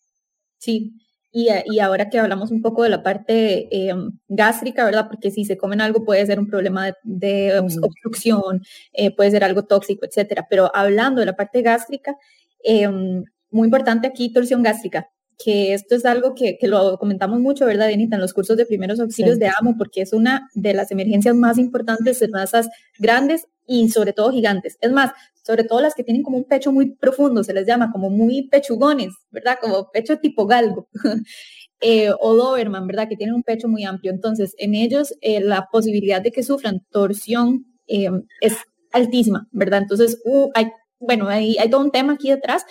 Sí, 0.59 0.93
y, 1.33 1.79
ahora 1.81 2.11
que 2.11 2.19
hablamos 2.19 2.51
un 2.51 2.61
poco 2.61 2.83
de 2.83 2.91
la 2.91 3.03
parte 3.03 3.89
em, 3.89 4.13
gástrica, 4.29 4.85
¿verdad? 4.85 5.09
Porque 5.09 5.31
si 5.31 5.45
se 5.45 5.57
comen 5.57 5.81
algo 5.81 6.05
puede 6.05 6.27
ser 6.27 6.39
un 6.39 6.47
problema 6.47 6.93
de, 7.03 7.59
obstrucción, 7.59 8.61
eh, 8.93 9.15
puede 9.15 9.31
ser 9.31 9.43
algo 9.43 9.65
tóxico, 9.65 10.05
etcétera. 10.05 10.47
Pero 10.51 10.71
hablando 10.75 11.21
de 11.21 11.27
la 11.27 11.37
parte 11.37 11.63
gástrica, 11.63 12.17
muy 13.51 13.67
importante 13.67 14.07
aquí 14.07 14.33
torsión 14.33 14.63
gástrica, 14.63 15.09
que 15.43 15.75
esto 15.75 15.95
es 15.95 16.05
algo 16.05 16.35
que, 16.35 16.59
lo 16.63 16.99
comentamos 16.99 17.41
mucho, 17.41 17.67
¿verdad, 17.67 17.89
Benita? 17.89 18.17
En 18.17 18.23
los 18.23 18.33
cursos 18.33 18.57
de 18.57 18.67
primeros 18.67 19.01
auxilios 19.01 19.39
de 19.39 19.49
AMO, 19.59 19.77
porque 19.77 20.03
es 20.03 20.13
una 20.13 20.49
de 20.55 20.75
las 20.75 20.91
emergencias 20.91 21.35
más 21.35 21.59
importantes 21.59 22.23
en 22.23 22.33
razas 22.33 22.69
grandes 22.99 23.47
y 23.67 23.89
sobre 23.89 24.13
todo 24.13 24.31
gigantes. 24.31 24.77
Es 24.81 24.93
más, 24.93 25.13
sobre 25.43 25.65
todo 25.65 25.81
las 25.81 25.95
que 25.95 26.05
tienen 26.05 26.23
como 26.23 26.39
un 26.39 26.45
pecho 26.45 26.73
muy 26.73 26.95
profundo, 26.95 27.43
se 27.45 27.53
les 27.53 27.67
llama 27.67 27.91
como 27.93 28.11
muy 28.11 28.49
pechugones, 28.49 29.13
¿verdad? 29.31 29.59
Como 29.61 29.91
pecho 29.91 30.19
tipo 30.19 30.47
galgo. 30.47 30.89
Eh, 31.85 32.11
o 32.21 32.35
Doberman, 32.37 32.87
¿verdad? 32.87 33.09
Que 33.09 33.17
tienen 33.17 33.35
un 33.35 33.43
pecho 33.43 33.67
muy 33.67 33.83
amplio. 33.85 34.13
Entonces, 34.13 34.55
en 34.59 34.77
ellos 34.77 35.15
eh, 35.21 35.41
la 35.41 35.69
posibilidad 35.73 36.23
de 36.23 36.31
que 36.31 36.45
sufran 36.45 36.87
torsión 36.93 37.67
eh, 37.89 38.09
es 38.41 38.57
altísima, 38.93 39.49
¿verdad? 39.51 39.83
Entonces, 39.83 40.21
uh, 40.25 40.49
hay, 40.55 40.71
bueno, 41.01 41.27
hay, 41.27 41.57
hay, 41.59 41.69
todo 41.69 41.81
un 41.81 41.91
tema 41.91 42.13
aquí 42.13 42.31
detrás, 42.31 42.65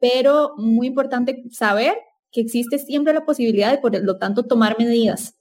pero 0.00 0.54
muy 0.56 0.88
importante 0.88 1.44
saber 1.52 1.94
que 2.32 2.40
existe 2.40 2.80
siempre 2.80 3.14
la 3.14 3.24
posibilidad 3.24 3.70
de, 3.70 3.78
por 3.78 3.96
lo 3.96 4.18
tanto, 4.18 4.46
tomar 4.46 4.76
medidas. 4.80 5.34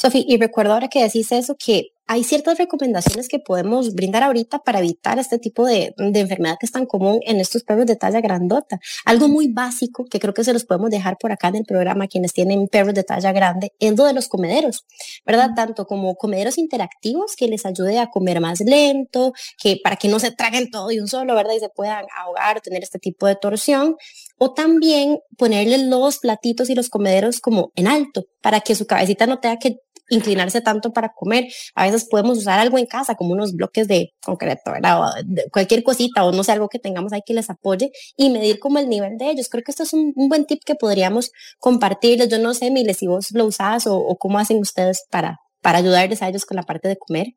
Sofía, 0.00 0.22
y 0.24 0.36
recuerdo 0.36 0.74
ahora 0.74 0.88
que 0.88 1.02
decís 1.02 1.32
eso, 1.32 1.56
que 1.58 1.91
hay 2.06 2.24
ciertas 2.24 2.58
recomendaciones 2.58 3.28
que 3.28 3.38
podemos 3.38 3.94
brindar 3.94 4.22
ahorita 4.22 4.58
para 4.60 4.80
evitar 4.80 5.18
este 5.18 5.38
tipo 5.38 5.64
de, 5.66 5.94
de, 5.96 6.20
enfermedad 6.20 6.56
que 6.58 6.66
es 6.66 6.72
tan 6.72 6.86
común 6.86 7.20
en 7.22 7.40
estos 7.40 7.62
perros 7.62 7.86
de 7.86 7.96
talla 7.96 8.20
grandota. 8.20 8.80
Algo 9.04 9.28
muy 9.28 9.48
básico 9.48 10.04
que 10.10 10.18
creo 10.18 10.34
que 10.34 10.44
se 10.44 10.52
los 10.52 10.64
podemos 10.64 10.90
dejar 10.90 11.16
por 11.18 11.32
acá 11.32 11.48
en 11.48 11.56
el 11.56 11.64
programa 11.64 12.08
quienes 12.08 12.32
tienen 12.32 12.68
perros 12.68 12.94
de 12.94 13.04
talla 13.04 13.32
grande 13.32 13.72
es 13.78 13.96
lo 13.96 14.04
de 14.04 14.12
los 14.12 14.28
comederos, 14.28 14.84
¿verdad? 15.24 15.50
Tanto 15.54 15.86
como 15.86 16.16
comederos 16.16 16.58
interactivos 16.58 17.36
que 17.36 17.48
les 17.48 17.64
ayude 17.64 17.98
a 17.98 18.08
comer 18.08 18.40
más 18.40 18.60
lento, 18.60 19.32
que 19.60 19.78
para 19.82 19.96
que 19.96 20.08
no 20.08 20.18
se 20.18 20.32
traguen 20.32 20.70
todo 20.70 20.88
de 20.88 21.00
un 21.00 21.08
solo, 21.08 21.34
¿verdad? 21.34 21.54
Y 21.54 21.60
se 21.60 21.68
puedan 21.68 22.06
ahogar 22.16 22.58
o 22.58 22.60
tener 22.60 22.82
este 22.82 22.98
tipo 22.98 23.26
de 23.26 23.36
torsión. 23.36 23.96
O 24.38 24.54
también 24.54 25.20
ponerle 25.38 25.78
los 25.78 26.18
platitos 26.18 26.68
y 26.68 26.74
los 26.74 26.88
comederos 26.88 27.40
como 27.40 27.70
en 27.76 27.86
alto 27.86 28.24
para 28.40 28.60
que 28.60 28.74
su 28.74 28.86
cabecita 28.86 29.26
no 29.26 29.38
tenga 29.38 29.58
que 29.58 29.76
inclinarse 30.12 30.60
tanto 30.60 30.92
para 30.92 31.12
comer. 31.14 31.48
A 31.74 31.86
veces 31.86 32.06
podemos 32.08 32.38
usar 32.38 32.60
algo 32.60 32.78
en 32.78 32.86
casa, 32.86 33.14
como 33.14 33.32
unos 33.32 33.54
bloques 33.54 33.88
de 33.88 34.12
concreto, 34.22 34.72
¿verdad? 34.72 35.00
O 35.00 35.10
cualquier 35.50 35.82
cosita, 35.82 36.24
o 36.24 36.32
no 36.32 36.44
sé, 36.44 36.52
algo 36.52 36.68
que 36.68 36.78
tengamos 36.78 37.12
ahí 37.12 37.22
que 37.24 37.34
les 37.34 37.50
apoye 37.50 37.90
y 38.16 38.30
medir 38.30 38.58
como 38.58 38.78
el 38.78 38.88
nivel 38.88 39.16
de 39.16 39.30
ellos. 39.30 39.48
Creo 39.48 39.64
que 39.64 39.70
esto 39.70 39.82
es 39.82 39.92
un, 39.92 40.12
buen 40.14 40.44
tip 40.44 40.60
que 40.64 40.74
podríamos 40.74 41.32
compartirles. 41.58 42.28
Yo 42.28 42.38
no 42.38 42.54
sé, 42.54 42.70
Miles, 42.70 42.98
si 42.98 43.06
vos 43.06 43.30
lo 43.32 43.46
usás 43.46 43.86
o, 43.86 44.16
cómo 44.18 44.38
hacen 44.38 44.58
ustedes 44.58 45.04
para, 45.10 45.38
para 45.60 45.78
ayudarles 45.78 46.22
a 46.22 46.28
ellos 46.28 46.44
con 46.44 46.56
la 46.56 46.62
parte 46.62 46.88
de 46.88 46.96
comer. 46.96 47.28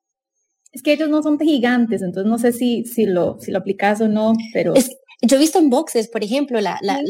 Es 0.72 0.84
que 0.84 0.92
ellos 0.94 1.08
no 1.08 1.24
son 1.24 1.40
gigantes, 1.40 2.02
entonces 2.02 2.30
no 2.30 2.38
sé 2.38 2.52
si, 2.52 2.84
si, 2.84 3.06
lo, 3.06 3.40
si 3.40 3.52
lo 3.52 3.60
aplicas 3.60 4.02
o 4.02 4.10
no, 4.10 4.34
pero... 4.54 4.74
yo 5.22 5.38
he 5.38 5.40
visto 5.40 5.58
en 5.58 5.70
boxes, 5.70 6.10
por 6.10 6.24
ejemplo, 6.24 6.60
la, 6.60 6.78
la, 6.82 7.02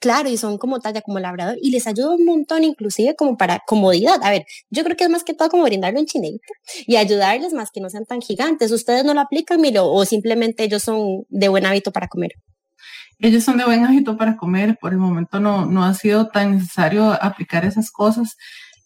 Claro, 0.00 0.30
y 0.30 0.38
son 0.38 0.56
como 0.56 0.80
talla, 0.80 1.02
como 1.02 1.18
labrador, 1.18 1.58
y 1.60 1.70
les 1.70 1.86
ayuda 1.86 2.14
un 2.14 2.24
montón, 2.24 2.64
inclusive 2.64 3.14
como 3.16 3.36
para 3.36 3.60
comodidad. 3.66 4.18
A 4.22 4.30
ver, 4.30 4.46
yo 4.70 4.82
creo 4.82 4.96
que 4.96 5.04
es 5.04 5.10
más 5.10 5.24
que 5.24 5.34
todo 5.34 5.50
como 5.50 5.64
brindarlo 5.64 6.00
en 6.00 6.06
chinelito 6.06 6.52
y 6.86 6.96
ayudarles 6.96 7.52
más 7.52 7.70
que 7.70 7.82
no 7.82 7.90
sean 7.90 8.06
tan 8.06 8.22
gigantes. 8.22 8.72
¿Ustedes 8.72 9.04
no 9.04 9.12
lo 9.12 9.20
aplican, 9.20 9.60
Milo, 9.60 9.92
o 9.92 10.04
simplemente 10.06 10.64
ellos 10.64 10.82
son 10.82 11.24
de 11.28 11.48
buen 11.48 11.66
hábito 11.66 11.92
para 11.92 12.08
comer? 12.08 12.32
Ellos 13.18 13.44
son 13.44 13.58
de 13.58 13.66
buen 13.66 13.84
hábito 13.84 14.16
para 14.16 14.38
comer. 14.38 14.78
Por 14.80 14.92
el 14.92 14.98
momento 14.98 15.38
no, 15.38 15.66
no 15.66 15.84
ha 15.84 15.92
sido 15.92 16.28
tan 16.28 16.52
necesario 16.52 17.12
aplicar 17.22 17.66
esas 17.66 17.90
cosas. 17.90 18.38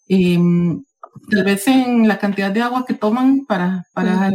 Em, 0.09 0.83
tal 1.31 1.45
vez 1.45 1.69
en 1.69 2.09
la 2.09 2.19
cantidad 2.19 2.51
de 2.51 2.63
agua 2.63 2.85
que 2.85 2.95
toman 2.95 3.47
para, 3.47 3.85
para 3.95 4.33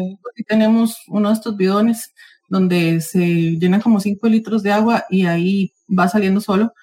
tenemos 0.48 0.98
uno 1.10 1.28
de 1.28 1.34
estos 1.34 1.58
bidones 1.58 2.14
donde 2.48 3.02
se 3.02 3.20
llenan 3.60 3.82
como 3.82 4.00
5 4.00 4.28
litros 4.30 4.64
de 4.64 4.72
agua 4.72 5.04
y 5.10 5.26
ahí 5.26 5.74
va 5.98 6.08
saliendo 6.08 6.42
solo, 6.42 6.74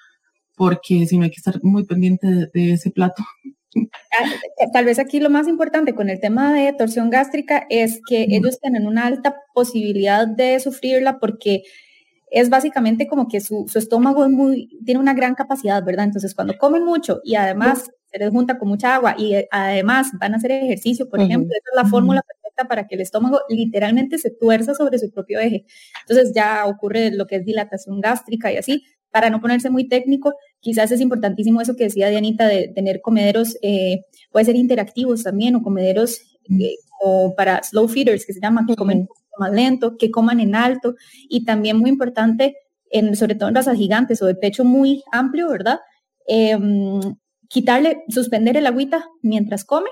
porque 0.55 1.05
si 1.05 1.17
no 1.17 1.23
hay 1.23 1.29
que 1.29 1.37
estar 1.37 1.59
muy 1.63 1.85
pendiente 1.85 2.27
de, 2.53 2.73
ese 2.73 2.91
plato. 2.91 3.23
Ah, 3.75 4.25
tal 4.73 4.85
vez 4.85 4.97
aquí 4.97 5.19
lo 5.19 5.29
más 5.29 5.47
importante 5.47 5.93
con 5.93 6.09
el 6.09 6.19
tema 6.19 6.53
de 6.53 6.73
torsión 6.73 7.09
gástrica 7.09 7.67
es 7.69 8.01
que 8.09 8.23
ellos 8.29 8.59
tienen 8.59 8.87
una 8.87 9.05
alta 9.05 9.35
posibilidad 9.53 10.27
de 10.27 10.59
sufrirla 10.59 11.19
porque 11.19 11.61
es 12.29 12.49
básicamente 12.49 13.07
como 13.07 13.27
que 13.27 13.39
su, 13.39 13.69
estómago 13.75 14.25
es 14.25 14.31
muy, 14.31 14.69
tiene 14.83 14.99
una 14.99 15.13
gran 15.13 15.35
capacidad, 15.35 15.83
¿verdad? 15.83 16.05
Entonces 16.05 16.33
cuando 16.33 16.57
comen 16.57 16.83
mucho 16.83 17.21
y 17.23 17.35
además 17.35 17.89
se 18.05 18.19
les 18.19 18.31
junta 18.31 18.57
con 18.57 18.67
mucha 18.67 18.95
agua 18.95 19.15
y 19.17 19.35
además 19.51 20.09
van 20.19 20.33
a 20.33 20.37
hacer 20.37 20.51
ejercicio, 20.51 21.09
por 21.09 21.21
ejemplo, 21.21 21.49
esa 21.51 21.69
es 21.71 21.83
la 21.83 21.89
fórmula 21.89 22.21
perfecta 22.21 22.67
para 22.67 22.87
que 22.87 22.95
el 22.95 23.01
estómago 23.01 23.41
literalmente 23.49 24.17
se 24.17 24.31
tuerza 24.31 24.73
sobre 24.73 24.97
su 24.97 25.11
propio 25.11 25.39
eje. 25.39 25.65
Entonces 26.07 26.33
ya 26.33 26.65
ocurre 26.65 27.11
lo 27.11 27.27
que 27.27 27.37
es 27.37 27.45
dilatación 27.45 28.01
gástrica 28.01 28.51
y 28.51 28.57
así 28.57 28.83
para 29.11 29.29
no 29.29 29.41
ponerse 29.41 29.69
muy 29.69 29.87
técnico, 29.87 30.33
quizás 30.59 30.91
es 30.91 31.01
importantísimo 31.01 31.61
eso 31.61 31.75
que 31.75 31.85
decía 31.85 32.09
Dianita 32.09 32.47
de 32.47 32.67
tener 32.67 33.01
comederos, 33.01 33.57
eh, 33.61 34.05
puede 34.31 34.45
ser 34.45 34.55
interactivos 34.55 35.23
también, 35.23 35.55
o 35.55 35.63
comederos 35.63 36.21
eh, 36.49 36.75
o 37.01 37.33
para 37.35 37.63
slow 37.63 37.87
feeders, 37.87 38.25
que 38.25 38.33
se 38.33 38.39
llama, 38.41 38.65
que 38.67 38.75
comen 38.75 39.07
más 39.37 39.51
lento, 39.51 39.97
que 39.97 40.11
coman 40.11 40.39
en 40.39 40.55
alto, 40.55 40.95
y 41.29 41.45
también 41.45 41.77
muy 41.77 41.89
importante, 41.89 42.55
en, 42.89 43.15
sobre 43.15 43.35
todo 43.35 43.49
en 43.49 43.55
razas 43.55 43.77
gigantes 43.77 44.21
o 44.21 44.25
de 44.25 44.35
pecho 44.35 44.63
muy 44.65 45.03
amplio, 45.11 45.49
¿verdad? 45.49 45.79
Em, 46.25 46.99
quitarle, 47.47 48.03
suspender 48.09 48.57
el 48.57 48.65
agüita 48.67 49.05
mientras 49.21 49.63
come, 49.63 49.89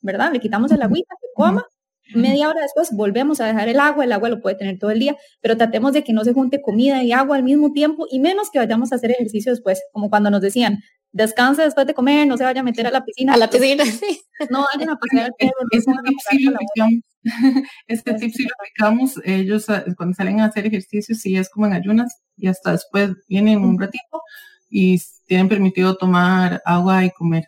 ¿verdad? 0.00 0.32
Le 0.32 0.40
quitamos 0.40 0.72
el 0.72 0.82
agüita, 0.82 1.14
que 1.20 1.28
coma, 1.34 1.66
Media 2.14 2.48
hora 2.48 2.62
después 2.62 2.90
volvemos 2.92 3.40
a 3.40 3.46
dejar 3.46 3.68
el 3.68 3.80
agua, 3.80 4.04
el 4.04 4.12
agua 4.12 4.28
lo 4.28 4.40
puede 4.40 4.56
tener 4.56 4.78
todo 4.78 4.90
el 4.90 4.98
día, 4.98 5.16
pero 5.40 5.56
tratemos 5.56 5.92
de 5.92 6.04
que 6.04 6.12
no 6.12 6.24
se 6.24 6.32
junte 6.32 6.60
comida 6.60 7.02
y 7.02 7.12
agua 7.12 7.36
al 7.36 7.42
mismo 7.42 7.72
tiempo 7.72 8.06
y 8.10 8.20
menos 8.20 8.50
que 8.50 8.58
vayamos 8.58 8.92
a 8.92 8.96
hacer 8.96 9.10
ejercicio 9.12 9.52
después, 9.52 9.82
como 9.92 10.10
cuando 10.10 10.30
nos 10.30 10.40
decían, 10.40 10.80
descanse 11.12 11.62
después 11.62 11.86
de 11.86 11.94
comer, 11.94 12.26
no 12.26 12.36
se 12.36 12.44
vaya 12.44 12.60
a 12.60 12.64
meter 12.64 12.86
a 12.86 12.90
la 12.90 13.04
piscina. 13.04 13.34
A 13.34 13.36
la 13.36 13.50
piscina, 13.50 13.84
sí. 13.84 14.20
No 14.50 14.66
vayan 14.72 14.90
a 14.90 14.96
pasear 15.00 15.26
al 15.26 15.34
perro. 15.38 15.52
Este 15.70 15.92
tip 16.04 16.18
sí 16.30 16.44
lo 16.44 16.56
aplicamos. 16.56 17.00
Este 17.86 18.14
tip 18.14 18.32
sí 18.34 18.44
lo 18.44 18.50
aplicamos. 18.58 19.20
Ellos 19.24 19.68
ah, 19.68 19.84
cuando 19.96 20.14
salen 20.14 20.40
a 20.40 20.46
hacer 20.46 20.66
ejercicio 20.66 21.14
sí 21.14 21.36
es 21.36 21.50
como 21.50 21.66
en 21.66 21.74
ayunas 21.74 22.22
y 22.36 22.46
hasta 22.46 22.72
después 22.72 23.10
vienen 23.28 23.62
un 23.62 23.78
ratito 23.78 24.22
y 24.70 25.00
tienen 25.26 25.48
permitido 25.48 25.96
tomar 25.96 26.62
agua 26.64 27.04
y 27.04 27.10
comer. 27.10 27.44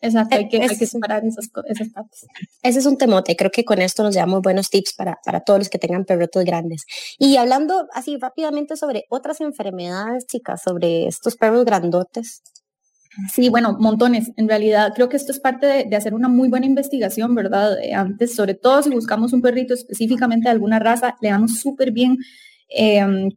Exacto, 0.00 0.36
hay 0.36 0.48
que, 0.48 0.60
hay 0.62 0.76
que 0.76 0.86
separar 0.86 1.24
esas, 1.24 1.48
esas 1.66 1.88
partes. 1.90 2.26
Ese 2.62 2.78
es 2.78 2.86
un 2.86 2.98
temote, 2.98 3.36
creo 3.36 3.50
que 3.50 3.64
con 3.64 3.80
esto 3.80 4.02
nos 4.02 4.14
llevamos 4.14 4.42
buenos 4.42 4.70
tips 4.70 4.94
para, 4.94 5.18
para 5.24 5.40
todos 5.40 5.58
los 5.58 5.68
que 5.68 5.78
tengan 5.78 6.04
perritos 6.04 6.44
grandes. 6.44 6.84
Y 7.18 7.36
hablando 7.36 7.86
así 7.92 8.16
rápidamente 8.16 8.76
sobre 8.76 9.04
otras 9.08 9.40
enfermedades, 9.40 10.26
chicas, 10.26 10.62
sobre 10.62 11.06
estos 11.06 11.36
perros 11.36 11.64
grandotes. 11.64 12.42
Sí, 13.32 13.48
bueno, 13.48 13.76
montones. 13.80 14.30
En 14.36 14.46
realidad, 14.46 14.92
creo 14.94 15.08
que 15.08 15.16
esto 15.16 15.32
es 15.32 15.40
parte 15.40 15.66
de, 15.66 15.84
de 15.84 15.96
hacer 15.96 16.12
una 16.12 16.28
muy 16.28 16.50
buena 16.50 16.66
investigación, 16.66 17.34
¿verdad? 17.34 17.82
Eh, 17.82 17.94
antes, 17.94 18.34
sobre 18.34 18.54
todo 18.54 18.82
si 18.82 18.90
buscamos 18.90 19.32
un 19.32 19.40
perrito 19.40 19.72
específicamente 19.72 20.48
de 20.48 20.50
alguna 20.50 20.78
raza, 20.78 21.16
le 21.22 21.30
damos 21.30 21.58
súper 21.58 21.92
bien 21.92 22.18
eh, 22.68 23.30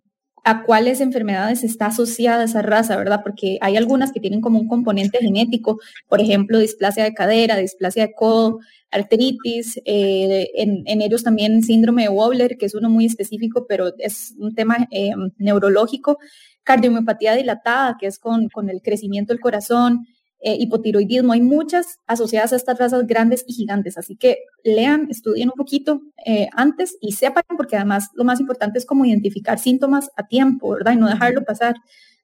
a 0.49 0.63
cuáles 0.63 0.99
enfermedades 0.99 1.63
está 1.63 1.85
asociada 1.85 2.45
esa 2.45 2.63
raza, 2.63 2.97
¿verdad? 2.97 3.21
Porque 3.21 3.59
hay 3.61 3.77
algunas 3.77 4.11
que 4.11 4.19
tienen 4.19 4.41
como 4.41 4.57
un 4.59 4.67
componente 4.67 5.19
genético, 5.19 5.79
por 6.07 6.21
ejemplo, 6.21 6.57
displasia 6.57 7.03
de 7.03 7.13
cadera, 7.13 7.55
displasia 7.57 8.07
de 8.07 8.13
codo, 8.13 8.57
arteritis, 8.89 9.79
eh, 9.85 10.49
en, 10.55 11.01
ellos 11.03 11.23
también 11.23 11.61
síndrome 11.61 12.01
de 12.01 12.09
Wobbler, 12.09 12.57
que 12.57 12.65
es 12.65 12.73
uno 12.73 12.89
muy 12.89 13.05
específico, 13.05 13.67
pero 13.69 13.93
es 13.99 14.33
un 14.39 14.55
tema 14.55 14.87
eh, 14.89 15.11
neurológico, 15.37 16.17
cardiomiopatía 16.63 17.35
dilatada, 17.35 17.97
que 17.99 18.07
es 18.07 18.17
con 18.17 18.49
el 18.71 18.81
crecimiento 18.81 19.33
del 19.33 19.41
corazón, 19.41 20.07
eh, 20.41 20.55
hipotiroidismo. 20.57 21.33
Hay 21.33 21.41
muchas 21.41 21.99
asociadas 22.07 22.53
a 22.53 22.55
estas 22.55 22.79
razas 22.79 23.05
grandes 23.07 23.43
y 23.47 23.53
gigantes, 23.53 23.97
así 23.97 24.15
que 24.15 24.37
lean, 24.63 25.07
estudien 25.09 25.49
un 25.49 25.55
poquito 25.55 26.01
eh, 26.25 26.47
antes 26.53 26.97
y 27.01 27.11
sepan, 27.11 27.43
porque 27.57 27.75
además 27.75 28.09
lo 28.15 28.23
más 28.23 28.39
importante 28.39 28.77
es 28.77 28.85
como 28.85 29.05
identificar 29.05 29.59
síntomas 29.59 30.09
a 30.15 30.27
tiempo, 30.27 30.71
¿verdad? 30.71 30.93
Y 30.93 30.97
no 30.97 31.09
dejarlo 31.09 31.43
pasar. 31.43 31.75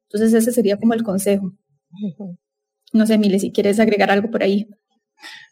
Entonces 0.03 0.33
ese 0.33 0.51
sería 0.51 0.77
como 0.77 0.93
el 0.93 1.03
consejo. 1.03 1.51
No 2.93 3.05
sé, 3.05 3.17
Mile, 3.17 3.39
si 3.39 3.51
quieres 3.51 3.79
agregar 3.79 4.09
algo 4.11 4.31
por 4.31 4.43
ahí. 4.43 4.67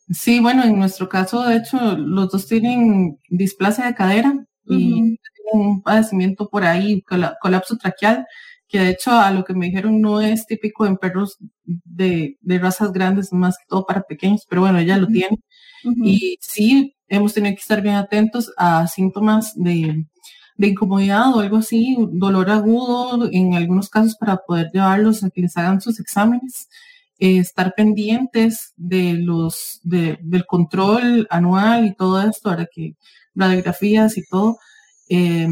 Sí, 0.10 0.40
bueno, 0.40 0.64
en 0.64 0.78
nuestro 0.78 1.10
caso, 1.10 1.44
de 1.44 1.58
hecho, 1.58 1.98
los 1.98 2.30
dos 2.32 2.48
tienen 2.48 3.20
displasia 3.30 3.86
de 3.86 3.96
cadera 3.96 4.46
y 4.66 5.18
un 5.52 5.82
padecimiento 5.82 6.50
por 6.50 6.64
ahí, 6.64 7.04
colapso 7.42 7.78
traqueal 7.78 8.26
que 8.74 8.80
de 8.80 8.90
hecho 8.90 9.12
a 9.12 9.30
lo 9.30 9.44
que 9.44 9.54
me 9.54 9.68
dijeron 9.68 10.02
no 10.02 10.20
es 10.20 10.48
típico 10.48 10.88
en 10.88 10.98
perros 10.98 11.38
de, 11.64 12.40
de 12.42 12.58
razas 12.58 12.92
grandes, 12.92 13.32
más 13.32 13.56
que 13.60 13.66
todo 13.68 13.86
para 13.86 14.02
pequeños, 14.02 14.48
pero 14.50 14.62
bueno, 14.62 14.80
ella 14.80 14.98
lo 14.98 15.06
tiene. 15.06 15.38
Y 16.04 16.40
sí, 16.42 16.96
hemos 17.08 17.36
tenido 17.36 17.54
que 17.54 17.62
estar 17.62 17.84
bien 17.84 17.94
atentos 17.94 18.52
a 18.58 18.88
síntomas 18.88 19.54
de, 19.54 20.08
de 20.58 20.68
incomodidad 20.68 21.36
o 21.36 21.42
algo 21.42 21.58
así, 21.58 21.96
dolor 22.14 22.50
agudo 22.50 23.30
en 23.32 23.54
algunos 23.54 23.90
casos 23.90 24.16
para 24.20 24.38
poder 24.38 24.72
llevarlos 24.74 25.24
a 25.24 25.30
que 25.30 25.42
les 25.42 25.56
hagan 25.56 25.80
sus 25.80 26.00
exámenes. 26.00 26.68
Eh, 27.20 27.38
estar 27.38 27.76
pendientes 27.78 28.74
de 28.76 29.14
los 29.14 29.82
de, 29.84 30.18
del 30.24 30.48
control 30.48 31.28
anual 31.30 31.86
y 31.86 31.94
todo 31.94 32.20
esto, 32.28 32.50
ahora 32.50 32.68
que 32.74 32.96
radiografías 33.36 34.18
y 34.18 34.24
todo. 34.28 34.58
Eh, 35.10 35.48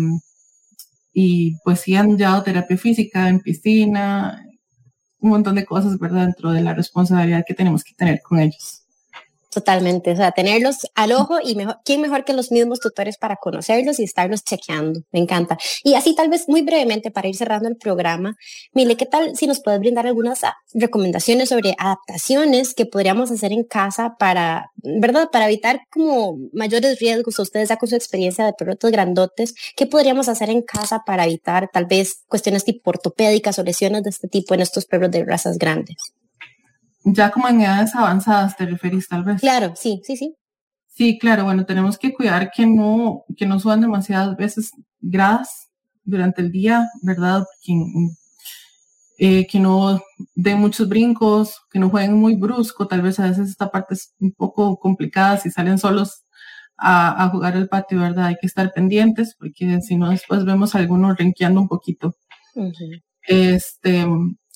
y 1.13 1.57
pues 1.63 1.81
sí 1.81 1.95
han 1.95 2.17
llevado 2.17 2.43
terapia 2.43 2.77
física 2.77 3.29
en 3.29 3.41
piscina, 3.41 4.45
un 5.19 5.29
montón 5.31 5.55
de 5.55 5.65
cosas, 5.65 5.99
¿verdad? 5.99 6.25
Dentro 6.25 6.51
de 6.51 6.61
la 6.61 6.73
responsabilidad 6.73 7.43
que 7.47 7.53
tenemos 7.53 7.83
que 7.83 7.93
tener 7.95 8.21
con 8.21 8.39
ellos. 8.39 8.83
Totalmente, 9.53 10.11
o 10.13 10.15
sea, 10.15 10.31
tenerlos 10.31 10.77
al 10.95 11.11
ojo 11.11 11.39
y 11.43 11.55
mejor, 11.55 11.79
¿quién 11.83 11.99
mejor 11.99 12.23
que 12.23 12.31
los 12.31 12.53
mismos 12.53 12.79
tutores 12.79 13.17
para 13.17 13.35
conocerlos 13.35 13.99
y 13.99 14.03
estarlos 14.05 14.45
chequeando? 14.45 15.01
Me 15.11 15.19
encanta. 15.19 15.57
Y 15.83 15.95
así 15.95 16.15
tal 16.15 16.29
vez 16.29 16.47
muy 16.47 16.61
brevemente 16.61 17.11
para 17.11 17.27
ir 17.27 17.35
cerrando 17.35 17.67
el 17.67 17.75
programa, 17.75 18.37
Mile, 18.71 18.95
¿qué 18.95 19.05
tal 19.05 19.35
si 19.35 19.47
nos 19.47 19.59
puedes 19.59 19.81
brindar 19.81 20.07
algunas 20.07 20.45
ah, 20.45 20.55
recomendaciones 20.73 21.49
sobre 21.49 21.75
adaptaciones 21.77 22.73
que 22.73 22.85
podríamos 22.85 23.29
hacer 23.29 23.51
en 23.51 23.65
casa 23.65 24.15
para, 24.17 24.71
¿verdad? 24.77 25.27
Para 25.29 25.47
evitar 25.47 25.81
como 25.91 26.37
mayores 26.53 26.97
riesgos, 26.99 27.37
ustedes 27.37 27.67
ya 27.67 27.75
con 27.75 27.89
su 27.89 27.95
experiencia 27.95 28.45
de 28.45 28.53
perros 28.53 28.77
grandotes, 28.81 29.53
¿qué 29.75 29.85
podríamos 29.85 30.29
hacer 30.29 30.49
en 30.49 30.61
casa 30.61 31.03
para 31.05 31.25
evitar 31.25 31.69
tal 31.73 31.87
vez 31.87 32.23
cuestiones 32.29 32.63
tipo 32.63 32.91
ortopédicas 32.91 33.59
o 33.59 33.63
lesiones 33.63 34.03
de 34.03 34.11
este 34.11 34.29
tipo 34.29 34.53
en 34.53 34.61
estos 34.61 34.85
perros 34.85 35.11
de 35.11 35.25
razas 35.25 35.57
grandes? 35.57 36.13
Ya 37.03 37.31
como 37.31 37.47
en 37.47 37.61
edades 37.61 37.95
avanzadas 37.95 38.55
te 38.55 38.65
referís 38.65 39.07
tal 39.07 39.23
vez. 39.23 39.41
Claro, 39.41 39.73
sí, 39.75 40.01
sí, 40.03 40.15
sí. 40.15 40.35
Sí, 40.87 41.17
claro, 41.17 41.45
bueno, 41.45 41.65
tenemos 41.65 41.97
que 41.97 42.13
cuidar 42.13 42.51
que 42.51 42.65
no, 42.65 43.23
que 43.37 43.45
no 43.45 43.59
suban 43.59 43.81
demasiadas 43.81 44.35
veces 44.35 44.71
gradas 44.99 45.69
durante 46.03 46.41
el 46.41 46.51
día, 46.51 46.87
¿verdad? 47.01 47.45
Que, 47.61 47.73
eh, 49.17 49.47
que 49.47 49.59
no 49.59 50.01
den 50.35 50.59
muchos 50.59 50.89
brincos, 50.89 51.61
que 51.71 51.79
no 51.79 51.89
jueguen 51.89 52.13
muy 52.13 52.35
brusco, 52.35 52.87
tal 52.87 53.01
vez 53.01 53.19
a 53.19 53.27
veces 53.27 53.49
esta 53.49 53.71
parte 53.71 53.93
es 53.93 54.13
un 54.19 54.33
poco 54.33 54.77
complicada 54.79 55.37
si 55.37 55.49
salen 55.49 55.77
solos 55.77 56.23
a, 56.77 57.29
jugar 57.29 57.55
al 57.55 57.69
patio, 57.69 57.99
¿verdad? 57.99 58.25
Hay 58.25 58.35
que 58.35 58.47
estar 58.47 58.71
pendientes 58.73 59.35
porque 59.37 59.79
si 59.81 59.95
no 59.95 60.09
después 60.09 60.43
vemos 60.45 60.73
a 60.73 60.79
algunos 60.79 61.15
rinqueando 61.17 61.61
un 61.61 61.67
poquito. 61.67 62.15
Este, 63.21 64.05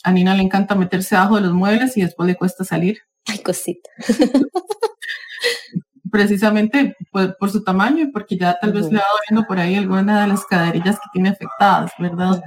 a 0.05 0.11
Nina 0.11 0.35
le 0.35 0.43
encanta 0.43 0.75
meterse 0.75 1.15
abajo 1.15 1.37
de 1.37 1.41
los 1.41 1.53
muebles 1.53 1.97
y 1.97 2.01
después 2.01 2.27
le 2.27 2.35
cuesta 2.35 2.63
salir. 2.63 2.99
Ay, 3.25 3.39
cosita. 3.39 3.89
Precisamente 6.11 6.95
por, 7.11 7.49
su 7.49 7.63
tamaño 7.63 8.03
y 8.03 8.11
porque 8.11 8.37
ya 8.37 8.55
tal 8.61 8.71
vez 8.71 8.91
le 8.91 8.99
va 8.99 9.05
doliendo 9.19 9.47
por 9.47 9.57
ahí 9.57 9.73
alguna 9.73 10.21
de 10.21 10.27
las 10.27 10.45
caderillas 10.45 10.97
que 10.97 11.09
tiene 11.11 11.29
afectadas, 11.29 11.91
¿verdad? 11.97 12.39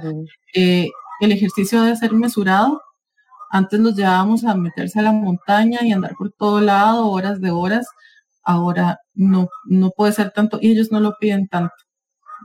Eh, 0.55 0.87
el 1.19 1.31
ejercicio 1.33 1.81
debe 1.81 1.97
ser 1.97 2.13
mesurado. 2.13 2.81
Antes 3.51 3.77
los 3.81 3.93
llevábamos 3.93 4.45
a 4.45 4.55
meterse 4.55 4.99
a 4.99 5.03
la 5.03 5.11
montaña 5.11 5.79
y 5.81 5.91
andar 5.91 6.15
por 6.17 6.31
todo 6.31 6.61
lado, 6.61 7.07
horas 7.07 7.41
de 7.41 7.51
horas. 7.51 7.89
Ahora 8.41 8.99
no, 9.13 9.49
no 9.65 9.89
puede 9.91 10.13
ser 10.13 10.31
tanto 10.31 10.59
y 10.61 10.71
ellos 10.71 10.93
no 10.93 11.01
lo 11.01 11.17
piden 11.19 11.49
tanto, 11.49 11.75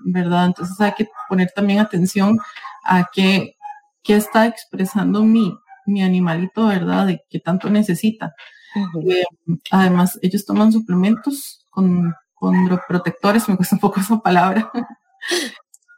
¿verdad? 0.05 0.47
Entonces 0.47 0.81
hay 0.81 0.93
que 0.95 1.07
poner 1.29 1.53
también 1.55 1.79
atención 1.79 2.37
a 2.85 3.09
que 3.13 3.54
qué 4.05 4.17
está 4.17 4.47
expresando 4.47 5.25
mi, 5.25 5.57
mi 5.87 6.03
animalito, 6.03 6.67
¿verdad? 6.67 7.07
De 7.07 7.25
qué 7.29 7.41
tanto 7.41 7.71
necesita. 7.71 8.35
Eh, 9.09 9.25
además, 9.71 10.19
ellos 10.23 10.45
toman 10.45 10.73
suplementos 10.73 11.65
con, 11.71 12.15
con 12.35 12.55
protectores, 12.87 13.49
me 13.49 13.57
cuesta 13.57 13.77
un 13.77 13.81
poco 13.81 14.01
esa 14.01 14.21
palabra. 14.21 14.71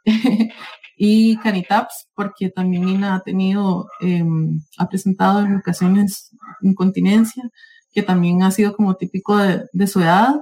y 0.97 1.37
canitaps, 1.37 2.07
porque 2.15 2.49
también 2.49 2.85
Nina 2.85 3.15
ha 3.15 3.19
tenido, 3.21 3.87
em, 3.99 4.61
ha 4.77 4.87
presentado 4.87 5.41
en 5.41 5.57
ocasiones 5.57 6.31
incontinencia, 6.61 7.43
que 7.91 8.03
también 8.03 8.41
ha 8.43 8.51
sido 8.51 8.75
como 8.75 8.95
típico 8.95 9.37
de, 9.37 9.65
de, 9.73 9.87
su 9.87 10.01
edad, 10.01 10.35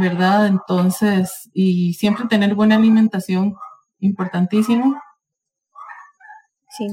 ¿verdad? 0.00 0.46
Entonces, 0.48 1.48
y 1.54 1.94
siempre 1.94 2.26
tener 2.26 2.54
buena 2.54 2.76
alimentación, 2.76 3.54
importantísimo, 4.00 4.96
Sí, 6.78 6.86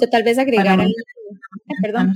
yo 0.00 0.08
tal 0.08 0.22
vez 0.22 0.38
agregar, 0.38 0.78
perdón. 1.82 2.14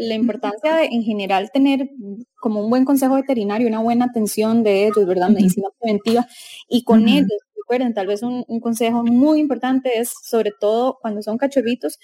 la 0.00 0.14
importancia 0.14 0.76
de 0.76 0.86
en 0.86 1.02
general 1.02 1.50
tener 1.52 1.90
como 2.40 2.60
un 2.60 2.70
buen 2.70 2.84
consejo 2.84 3.14
veterinario, 3.14 3.68
una 3.68 3.80
buena 3.80 4.06
atención 4.06 4.62
de 4.62 4.86
ellos, 4.86 5.06
¿verdad? 5.06 5.28
Medicina 5.28 5.68
preventiva. 5.78 6.26
Y 6.68 6.82
con 6.82 7.06
ellos, 7.08 7.28
recuerden, 7.54 7.94
tal 7.94 8.06
vez 8.06 8.22
un, 8.22 8.44
consejo 8.60 9.04
muy 9.04 9.40
importante 9.40 9.98
es, 9.98 10.12
sobre 10.22 10.52
todo 10.58 10.98
cuando 11.00 11.22
son 11.22 11.36
cachorritos, 11.36 11.98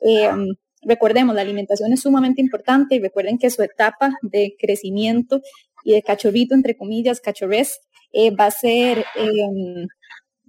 em, 0.00 0.54
recordemos, 0.82 1.34
la 1.34 1.42
alimentación 1.42 1.92
es 1.92 2.00
sumamente 2.02 2.40
importante 2.40 2.94
y 2.94 3.00
recuerden 3.00 3.38
que 3.38 3.50
su 3.50 3.62
etapa 3.62 4.12
de 4.22 4.54
crecimiento 4.58 5.40
y 5.84 5.92
de 5.92 6.02
cachorrito, 6.02 6.54
entre 6.54 6.76
comillas, 6.76 7.20
cachorres, 7.20 7.80
eh, 8.12 8.30
va 8.30 8.46
a 8.46 8.50
ser 8.50 9.04
em, 9.16 9.86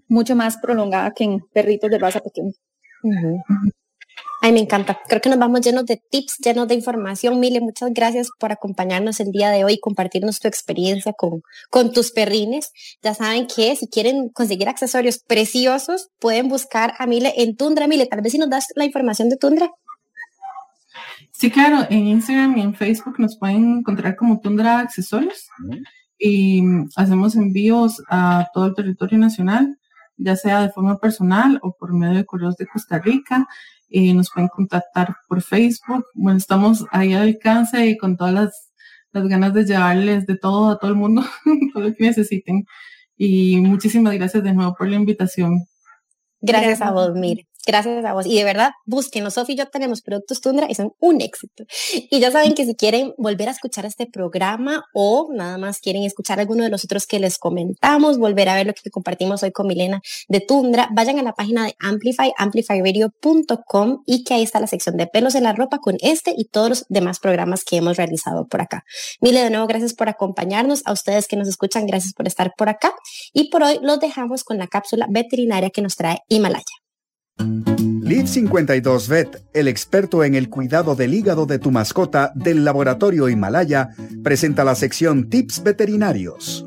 mucho 0.08 0.36
más 0.36 0.58
prolongada 0.58 1.12
que 1.12 1.24
en 1.24 1.40
perritos 1.54 1.90
de 1.90 2.00
raza 2.00 2.20
pequeña. 2.20 2.54
Ay, 4.42 4.52
me 4.52 4.60
encanta. 4.60 5.00
Creo 5.08 5.20
que 5.20 5.30
nos 5.30 5.40
vamos 5.40 5.62
llenos 5.62 5.86
de 5.86 6.02
tips, 6.12 6.38
llenos 6.38 6.68
de 6.68 6.76
información. 6.76 7.40
Mile, 7.40 7.60
muchas 7.60 7.92
gracias 7.92 8.30
por 8.40 8.52
acompañarnos 8.52 9.20
el 9.20 9.32
día 9.32 9.50
de 9.50 9.66
hoy 9.66 9.74
y 9.74 9.80
compartirnos 9.80 10.40
tu 10.40 10.48
experiencia 10.48 11.14
con, 11.14 11.42
con 11.70 11.92
tus 11.92 12.12
perrines. 12.12 12.72
Ya 13.02 13.14
saben 13.14 13.48
que 13.48 13.76
si 13.76 13.88
quieren 13.88 14.30
conseguir 14.30 14.70
accesorios 14.70 15.20
preciosos, 15.20 16.10
pueden 16.20 16.50
buscar 16.50 16.94
a 17.00 17.08
Mile 17.08 17.34
en 17.38 17.56
Tundra. 17.56 17.88
Mile, 17.88 18.06
tal 18.06 18.22
vez 18.22 18.32
si 18.32 18.38
nos 18.38 18.50
das 18.50 18.68
la 18.76 18.86
información 18.86 19.30
de 19.30 19.38
Tundra. 19.38 19.72
Sí, 21.32 21.52
claro, 21.52 21.86
en 21.90 22.08
Instagram 22.08 22.58
y 22.58 22.62
en 22.62 22.74
Facebook 22.74 23.20
nos 23.20 23.38
pueden 23.38 23.80
encontrar 23.80 24.16
como 24.16 24.40
Tundra 24.40 24.80
Accesorios 24.80 25.48
y 26.18 26.64
hacemos 26.96 27.36
envíos 27.36 28.02
a 28.10 28.48
todo 28.54 28.66
el 28.66 28.74
territorio 28.74 29.18
nacional, 29.20 29.78
ya 30.18 30.36
sea 30.36 30.62
de 30.62 30.70
forma 30.70 30.98
personal 31.00 31.60
o 31.62 31.74
por 31.74 31.94
medio 31.94 32.18
de 32.18 32.26
correos 32.26 32.56
de 32.58 32.68
Costa 32.68 33.00
Rica. 33.00 33.48
Y 33.90 34.14
nos 34.14 34.30
pueden 34.32 34.50
contactar 34.50 35.16
por 35.30 35.42
Facebook. 35.42 36.06
Bueno, 36.14 36.38
estamos 36.38 36.86
ahí 36.92 37.14
al 37.14 37.24
alcance 37.24 37.86
y 37.88 37.98
con 37.98 38.18
todas 38.18 38.34
las, 38.34 38.72
las 39.12 39.28
ganas 39.28 39.54
de 39.54 39.66
llevarles 39.66 40.26
de 40.26 40.38
todo 40.38 40.72
a 40.72 40.80
todo 40.80 40.92
el 40.92 40.98
mundo, 40.98 41.24
todo 41.74 41.84
lo 41.84 41.96
que 41.96 42.04
necesiten. 42.04 42.66
Y 43.16 43.58
muchísimas 43.62 44.14
gracias 44.14 44.44
de 44.44 44.54
nuevo 44.54 44.76
por 44.76 44.88
la 44.88 44.98
invitación. 44.98 45.66
Gracias, 46.42 46.82
a 46.82 46.92
vos, 46.92 47.14
Mir. 47.16 47.48
Gracias 47.68 48.06
a 48.06 48.14
vos. 48.14 48.26
Y 48.26 48.38
de 48.38 48.46
verdad, 48.46 48.72
búsquenlo. 48.86 49.30
Sofi 49.30 49.52
y 49.52 49.56
yo 49.58 49.66
tenemos 49.66 50.02
productos 50.02 50.40
Tundra 50.40 50.68
y 50.70 50.76
son 50.76 50.94
un 51.02 51.20
éxito. 51.20 51.66
Y 52.10 52.22
ya 52.22 52.32
saben 52.32 52.54
que 52.54 52.66
si 52.66 52.76
quieren 52.76 53.14
volver 53.18 53.50
a 53.50 53.52
escuchar 53.52 53.86
este 53.86 54.08
programa 54.08 54.86
o 54.94 55.28
nada 55.34 55.58
más 55.58 55.80
quieren 55.80 56.04
escuchar 56.04 56.40
alguno 56.40 56.64
de 56.64 56.70
los 56.70 56.86
otros 56.86 57.06
que 57.06 57.20
les 57.20 57.38
comentamos, 57.38 58.20
volver 58.20 58.48
a 58.48 58.56
ver 58.56 58.68
lo 58.68 58.74
que 58.74 58.90
compartimos 58.90 59.44
hoy 59.44 59.52
con 59.52 59.68
Milena 59.68 60.02
de 60.30 60.40
Tundra, 60.40 60.88
vayan 60.94 61.20
a 61.20 61.24
la 61.24 61.34
página 61.34 61.66
de 61.66 61.76
Amplify, 61.80 62.32
amplifyradio.com 62.38 64.04
y 64.06 64.24
que 64.24 64.36
ahí 64.36 64.44
está 64.44 64.62
la 64.62 64.68
sección 64.68 64.96
de 64.96 65.08
pelos 65.08 65.36
en 65.36 65.44
la 65.44 65.52
ropa 65.52 65.80
con 65.80 65.98
este 66.00 66.34
y 66.38 66.46
todos 66.46 66.70
los 66.70 66.86
demás 66.88 67.20
programas 67.20 67.66
que 67.66 67.76
hemos 67.76 67.98
realizado 67.98 68.48
por 68.48 68.62
acá. 68.62 68.86
Mile, 69.20 69.44
de 69.44 69.50
nuevo, 69.50 69.68
gracias 69.68 69.94
por 69.94 70.08
acompañarnos. 70.08 70.84
A 70.86 70.94
ustedes 70.94 71.28
que 71.28 71.36
nos 71.36 71.50
escuchan, 71.50 71.86
gracias 71.86 72.14
por 72.14 72.28
estar 72.28 72.54
por 72.58 72.70
acá. 72.70 72.94
Y 73.34 73.50
por 73.50 73.62
hoy 73.64 73.80
los 73.82 74.00
dejamos 74.00 74.46
con 74.46 74.58
la 74.58 74.68
cápsula 74.68 75.06
veterinaria 75.10 75.70
que 75.70 75.82
nos 75.82 75.98
trae 75.98 76.20
Himalaya. 76.30 76.87
Liv 77.40 78.28
52 78.28 79.10
Vet, 79.10 79.44
el 79.54 79.68
experto 79.68 80.24
en 80.24 80.36
el 80.36 80.50
cuidado 80.50 80.96
del 80.96 81.14
hígado 81.14 81.46
de 81.46 81.60
tu 81.60 81.72
mascota 81.72 82.32
del 82.36 82.64
laboratorio 82.64 83.28
Himalaya, 83.30 83.90
presenta 84.24 84.64
la 84.64 84.76
sección 84.76 85.30
Tips 85.30 85.62
Veterinarios. 85.62 86.66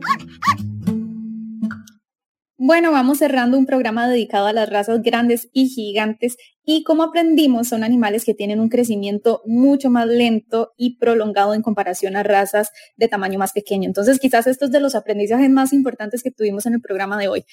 Bueno, 2.62 2.92
vamos 2.92 3.18
cerrando 3.18 3.56
un 3.56 3.64
programa 3.64 4.06
dedicado 4.06 4.46
a 4.46 4.52
las 4.52 4.68
razas 4.68 5.00
grandes 5.02 5.48
y 5.54 5.68
gigantes 5.68 6.36
y 6.62 6.84
como 6.84 7.04
aprendimos 7.04 7.68
son 7.68 7.82
animales 7.82 8.26
que 8.26 8.34
tienen 8.34 8.60
un 8.60 8.68
crecimiento 8.68 9.40
mucho 9.46 9.88
más 9.88 10.06
lento 10.06 10.72
y 10.76 10.98
prolongado 10.98 11.54
en 11.54 11.62
comparación 11.62 12.16
a 12.16 12.22
razas 12.22 12.70
de 12.96 13.08
tamaño 13.08 13.38
más 13.38 13.52
pequeño. 13.52 13.88
Entonces 13.88 14.20
quizás 14.20 14.46
esto 14.46 14.66
es 14.66 14.70
de 14.70 14.80
los 14.80 14.94
aprendizajes 14.94 15.48
más 15.48 15.72
importantes 15.72 16.22
que 16.22 16.30
tuvimos 16.30 16.66
en 16.66 16.74
el 16.74 16.82
programa 16.82 17.18
de 17.18 17.28
hoy. 17.28 17.44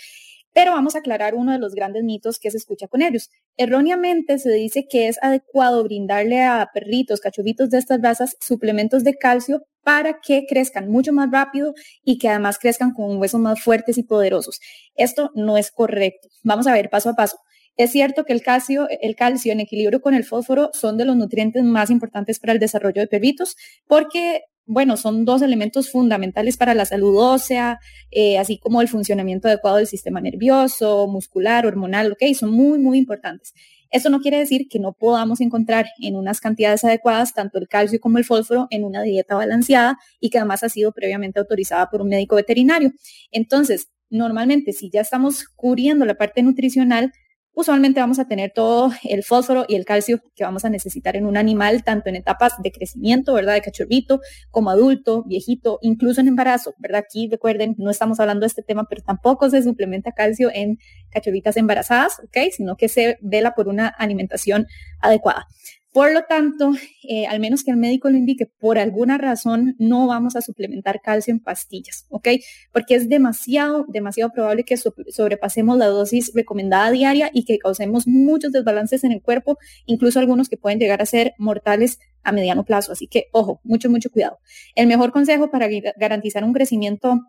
Pero 0.57 0.71
vamos 0.71 0.95
a 0.95 0.99
aclarar 0.99 1.35
uno 1.35 1.51
de 1.51 1.59
los 1.59 1.75
grandes 1.75 2.03
mitos 2.03 2.39
que 2.39 2.49
se 2.49 2.57
escucha 2.57 2.87
con 2.87 3.03
ellos. 3.03 3.29
Erróneamente 3.57 4.39
se 4.39 4.49
dice 4.49 4.87
que 4.89 5.07
es 5.07 5.19
adecuado 5.21 5.83
brindarle 5.83 6.41
a 6.41 6.71
perritos, 6.73 7.19
cachorritos 7.19 7.69
de 7.69 7.77
estas 7.77 8.01
razas 8.01 8.35
suplementos 8.41 9.03
de 9.03 9.13
calcio 9.13 9.67
para 9.83 10.19
que 10.19 10.47
crezcan 10.49 10.89
mucho 10.89 11.13
más 11.13 11.29
rápido 11.29 11.75
y 12.03 12.17
que 12.17 12.29
además 12.29 12.57
crezcan 12.57 12.91
con 12.91 13.17
huesos 13.17 13.39
más 13.39 13.61
fuertes 13.61 13.99
y 13.99 14.03
poderosos. 14.03 14.59
Esto 14.95 15.29
no 15.35 15.59
es 15.59 15.69
correcto. 15.69 16.27
Vamos 16.41 16.65
a 16.65 16.73
ver 16.73 16.89
paso 16.89 17.11
a 17.11 17.13
paso. 17.13 17.37
Es 17.75 17.91
cierto 17.91 18.25
que 18.25 18.33
el 18.33 18.41
calcio, 18.41 18.87
el 18.89 19.15
calcio 19.15 19.51
en 19.51 19.59
equilibrio 19.59 20.01
con 20.01 20.15
el 20.15 20.23
fósforo 20.23 20.71
son 20.73 20.97
de 20.97 21.05
los 21.05 21.15
nutrientes 21.15 21.63
más 21.63 21.91
importantes 21.91 22.39
para 22.39 22.53
el 22.53 22.59
desarrollo 22.59 23.01
de 23.01 23.07
perritos 23.07 23.55
porque 23.85 24.41
bueno, 24.67 24.97
son 24.97 25.23
dos 25.23 25.41
elementos 25.41 25.89
fundamentales 25.89 26.57
para 26.57 26.73
la 26.73 26.85
salud 26.85 27.15
ósea, 27.17 27.79
eh, 28.11 28.37
así 28.37 28.59
como 28.59 28.81
el 28.81 28.89
funcionamiento 28.89 29.47
adecuado 29.47 29.77
del 29.77 29.87
sistema 29.87 30.19
nervioso, 30.19 31.07
muscular, 31.07 31.65
hormonal, 31.65 32.11
ok, 32.11 32.33
son 32.37 32.51
muy, 32.51 32.77
muy 32.77 32.97
importantes. 32.97 33.53
Eso 33.89 34.09
no 34.09 34.19
quiere 34.19 34.37
decir 34.37 34.67
que 34.69 34.79
no 34.79 34.91
podamos 34.91 35.39
encontrar 35.39 35.87
en 36.01 36.17
unas 36.17 36.41
cantidades 36.41 36.83
adecuadas 36.83 37.33
tanto 37.33 37.57
el 37.57 37.69
calcio 37.69 38.01
como 38.01 38.17
el 38.17 38.25
fósforo 38.25 38.67
en 38.69 38.83
una 38.83 39.01
dieta 39.01 39.35
balanceada 39.35 39.97
y 40.19 40.29
que 40.29 40.37
además 40.37 40.63
ha 40.63 40.69
sido 40.69 40.91
previamente 40.91 41.39
autorizada 41.39 41.89
por 41.89 42.01
un 42.01 42.09
médico 42.09 42.35
veterinario. 42.35 42.91
Entonces, 43.31 43.87
normalmente 44.09 44.73
si 44.73 44.89
ya 44.89 44.99
estamos 44.99 45.47
cubriendo 45.55 46.03
la 46.03 46.15
parte 46.15 46.43
nutricional, 46.43 47.13
usualmente 47.57 47.99
vamos 47.99 48.19
a 48.19 48.27
tener 48.27 48.51
todo 48.53 48.91
el 49.03 49.23
fósforo 49.23 49.65
y 49.67 49.73
el 49.73 49.83
calcio 49.83 50.21
que 50.35 50.43
vamos 50.43 50.63
a 50.63 50.69
necesitar 50.69 51.15
en 51.15 51.25
un 51.25 51.37
animal, 51.37 51.83
tanto 51.83 52.07
en 52.07 52.15
etapas 52.15 52.53
de 52.61 52.71
crecimiento, 52.71 53.33
¿verdad? 53.33 53.55
De 53.55 53.61
cachorrito, 53.61 54.21
como 54.51 54.69
adulto, 54.69 55.23
viejito, 55.23 55.79
incluso 55.81 56.21
en 56.21 56.27
embarazo, 56.27 56.75
¿verdad? 56.77 57.01
Aquí 57.03 57.27
recuerden, 57.27 57.73
no 57.79 57.89
estamos 57.89 58.19
hablando 58.19 58.41
de 58.41 58.47
este 58.47 58.61
tema, 58.61 58.85
pero 58.87 59.01
tampoco 59.01 59.49
se 59.49 59.63
suplementa 59.63 60.11
calcio 60.11 60.51
en 60.53 60.77
cachorritas 61.09 61.57
embarazadas, 61.57 62.19
¿ok? 62.19 62.51
Sino 62.55 62.77
que 62.77 62.89
se 62.89 63.17
vela 63.21 63.55
por 63.55 63.69
una 63.69 63.87
alimentación 63.87 64.67
adecuada. 65.01 65.47
Por 65.97 66.13
lo 66.13 66.25
tanto, 66.25 66.73
eh, 67.09 67.25
al 67.25 67.39
menos 67.39 67.63
que 67.63 67.71
el 67.71 67.77
médico 67.77 68.07
lo 68.11 68.17
indique, 68.17 68.45
por 68.45 68.77
alguna 68.77 69.17
razón 69.17 69.75
no 69.79 70.05
vamos 70.05 70.35
a 70.35 70.41
suplementar 70.41 71.01
calcio 71.01 71.31
en 71.31 71.39
pastillas, 71.39 72.05
¿ok? 72.09 72.27
Porque 72.71 72.93
es 72.93 73.09
demasiado, 73.09 73.83
demasiado 73.87 74.31
probable 74.31 74.63
que 74.63 74.77
sobrepasemos 74.77 75.75
la 75.75 75.87
dosis 75.87 76.33
recomendada 76.35 76.91
diaria 76.91 77.31
y 77.33 77.45
que 77.45 77.57
causemos 77.57 78.05
muchos 78.05 78.51
desbalances 78.51 79.03
en 79.05 79.11
el 79.11 79.23
cuerpo, 79.23 79.57
incluso 79.87 80.19
algunos 80.19 80.49
que 80.49 80.57
pueden 80.57 80.77
llegar 80.77 81.01
a 81.01 81.07
ser 81.07 81.33
mortales 81.39 81.97
a 82.21 82.31
mediano 82.31 82.63
plazo. 82.63 82.91
Así 82.91 83.07
que, 83.07 83.29
ojo, 83.31 83.59
mucho, 83.63 83.89
mucho 83.89 84.11
cuidado. 84.11 84.37
El 84.75 84.85
mejor 84.85 85.11
consejo 85.11 85.49
para 85.49 85.67
garantizar 85.97 86.43
un 86.43 86.53
crecimiento 86.53 87.21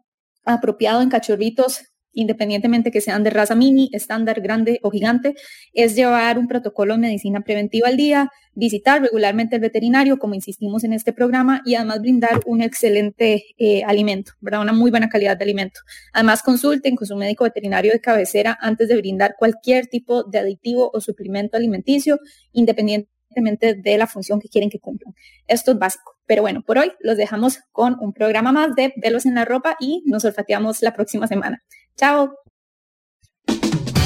apropiado 0.45 1.01
en 1.01 1.09
cachorritos 1.09 1.85
independientemente 2.19 2.91
que 2.91 3.01
sean 3.01 3.23
de 3.23 3.31
raza 3.31 3.55
mini, 3.55 3.91
estándar, 3.93 4.41
grande 4.41 4.81
o 4.83 4.91
gigante, 4.91 5.37
es 5.73 5.95
llevar 5.95 6.37
un 6.37 6.49
protocolo 6.49 6.95
de 6.95 7.01
medicina 7.01 7.43
preventiva 7.43 7.87
al 7.89 7.97
día, 7.97 8.31
visitar 8.55 9.01
regularmente 9.01 9.55
el 9.55 9.63
veterinario, 9.63 10.19
como 10.19 10.35
insistimos 10.35 10.83
en 10.83 10.93
este 10.93 11.13
programa, 11.13 11.63
y 11.65 11.77
además 11.77 12.01
brindar 12.01 12.41
un 12.47 12.61
excelente 12.61 13.45
eh, 13.57 13.85
alimento, 13.85 14.33
¿verdad? 14.41 14.63
Una 14.63 14.73
muy 14.73 14.91
buena 14.91 15.09
calidad 15.09 15.37
de 15.37 15.45
alimento. 15.45 15.81
Además, 16.13 16.43
consulten 16.43 16.97
con 16.97 17.07
su 17.07 17.15
médico 17.15 17.45
veterinario 17.45 17.93
de 17.93 18.01
cabecera 18.01 18.59
antes 18.61 18.89
de 18.89 18.97
brindar 18.97 19.37
cualquier 19.39 19.87
tipo 19.87 20.25
de 20.25 20.41
aditivo 20.41 20.91
o 20.93 21.01
suplemento 21.01 21.57
alimenticio, 21.57 22.19
independientemente 22.53 23.75
de 23.75 23.97
la 23.97 24.09
función 24.09 24.41
que 24.41 24.49
quieren 24.49 24.71
que 24.71 24.81
cumplan. 24.81 25.15
Esto 25.47 25.71
es 25.71 25.79
básico. 25.79 26.17
Pero 26.27 26.43
bueno, 26.43 26.63
por 26.67 26.79
hoy 26.79 26.91
los 27.01 27.17
dejamos 27.17 27.61
con 27.71 27.97
un 28.01 28.13
programa 28.13 28.51
más 28.51 28.75
de 28.75 28.93
Velos 28.97 29.25
en 29.25 29.37
la 29.37 29.45
Ropa 29.45 29.77
y 29.79 30.03
nos 30.07 30.25
olfateamos 30.25 30.83
la 30.83 30.93
próxima 30.93 31.29
semana. 31.29 31.63
Chao. 31.99 32.33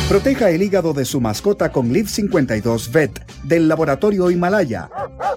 Proteja 0.09 0.51
el 0.51 0.63
hígado 0.63 0.95
de 0.95 1.05
su 1.05 1.21
mascota 1.21 1.71
con 1.71 1.93
Liv 1.93 2.09
52 2.09 2.91
Vet 2.91 3.21
del 3.45 3.69
laboratorio 3.69 4.31
Himalaya. 4.31 4.91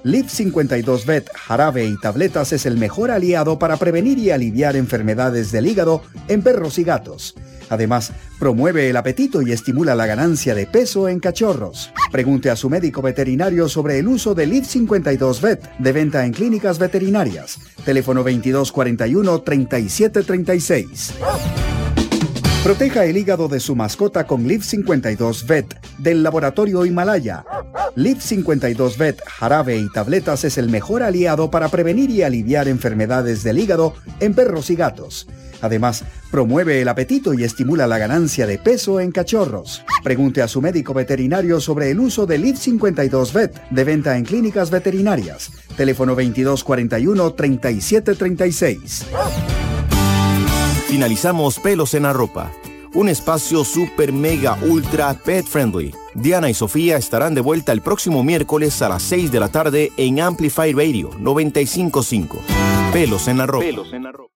Liv 0.04 0.30
52 0.30 1.06
Vet, 1.06 1.30
jarabe 1.34 1.86
y 1.86 2.00
tabletas 2.00 2.54
es 2.54 2.66
el 2.66 2.78
mejor 2.78 3.12
aliado 3.12 3.60
para 3.60 3.78
prevenir 3.78 4.18
y 4.20 4.32
aliviar 4.32 4.76
enfermedades 4.76 5.52
del 5.52 5.68
hígado 5.68 6.02
en 6.28 6.42
perros 6.42 6.78
y 6.78 6.84
gatos. 6.84 7.36
Además, 7.70 8.14
promueve 8.40 8.90
el 8.90 8.98
apetito 8.98 9.42
y 9.42 9.52
estimula 9.52 9.96
la 9.96 10.06
ganancia 10.06 10.56
de 10.56 10.66
peso 10.66 11.10
en 11.10 11.20
cachorros. 11.20 11.92
Pregunte 12.12 12.50
a 12.50 12.56
su 12.56 12.70
médico 12.70 13.02
veterinario 13.02 13.68
sobre 13.68 14.00
el 14.00 14.08
uso 14.08 14.34
de 14.34 14.46
Liv 14.46 14.66
52 14.66 15.42
Vet 15.42 15.78
de 15.78 15.92
venta 15.92 16.26
en 16.26 16.32
clínicas 16.32 16.80
veterinarias. 16.80 17.60
Teléfono 17.84 18.22
2241 18.22 19.42
3736. 19.42 21.14
Proteja 22.66 23.06
el 23.06 23.16
hígado 23.16 23.48
de 23.48 23.60
su 23.60 23.76
mascota 23.76 24.26
con 24.26 24.48
Liv 24.48 24.64
52 24.64 25.46
Vet 25.46 25.80
del 26.00 26.24
laboratorio 26.24 26.84
Himalaya. 26.84 27.46
Liv 27.94 28.20
52 28.20 28.98
Vet, 28.98 29.22
jarabe 29.24 29.78
y 29.78 29.88
tabletas 29.92 30.44
es 30.46 30.58
el 30.58 30.70
mejor 30.70 31.04
aliado 31.04 31.52
para 31.52 31.70
prevenir 31.70 32.10
y 32.10 32.24
aliviar 32.24 32.68
enfermedades 32.68 33.44
del 33.44 33.60
hígado 33.60 33.94
en 34.20 34.34
perros 34.34 34.72
y 34.72 34.76
gatos. 34.76 35.28
Además, 35.62 36.06
promueve 36.32 36.82
el 36.82 36.88
apetito 36.88 37.36
y 37.36 37.44
estimula 37.44 37.86
la 37.86 38.00
ganancia 38.00 38.48
de 38.48 38.58
peso 38.58 39.00
en 39.00 39.12
cachorros. 39.12 39.84
Pregunte 40.04 40.42
a 40.42 40.48
su 40.48 40.60
médico 40.60 40.96
veterinario 40.96 41.62
sobre 41.62 41.92
el 41.92 42.00
uso 42.00 42.26
de 42.26 42.40
Liv 42.40 42.58
52 42.58 43.32
Vet 43.32 43.70
de 43.70 43.84
venta 43.84 44.18
en 44.18 44.26
clínicas 44.26 44.72
veterinarias. 44.72 45.52
Teléfono 45.78 46.14
2241 46.16 47.32
3736. 47.32 49.06
Finalizamos 50.88 51.60
Pelos 51.60 51.94
en 51.96 52.04
la 52.04 52.14
Ropa, 52.14 52.52
un 52.94 53.10
espacio 53.10 53.66
super 53.66 54.14
mega 54.14 54.58
ultra 54.62 55.14
pet 55.14 55.46
friendly. 55.46 55.94
Diana 56.14 56.50
y 56.50 56.54
Sofía 56.54 56.98
estarán 56.98 57.34
de 57.34 57.42
vuelta 57.42 57.72
el 57.72 57.82
próximo 57.82 58.24
miércoles 58.24 58.82
a 58.82 58.90
las 58.90 59.04
6 59.04 59.32
de 59.32 59.40
la 59.40 59.50
tarde 59.50 59.92
en 59.98 60.22
Amplify 60.22 60.74
Radio 60.74 61.10
955. 61.20 62.40
Pelos 62.94 63.28
en 63.28 63.40
la 63.40 63.46
Ropa. 63.48 63.66
Pelos 63.66 63.94
en 63.94 64.04
la 64.04 64.12
ropa. 64.12 64.35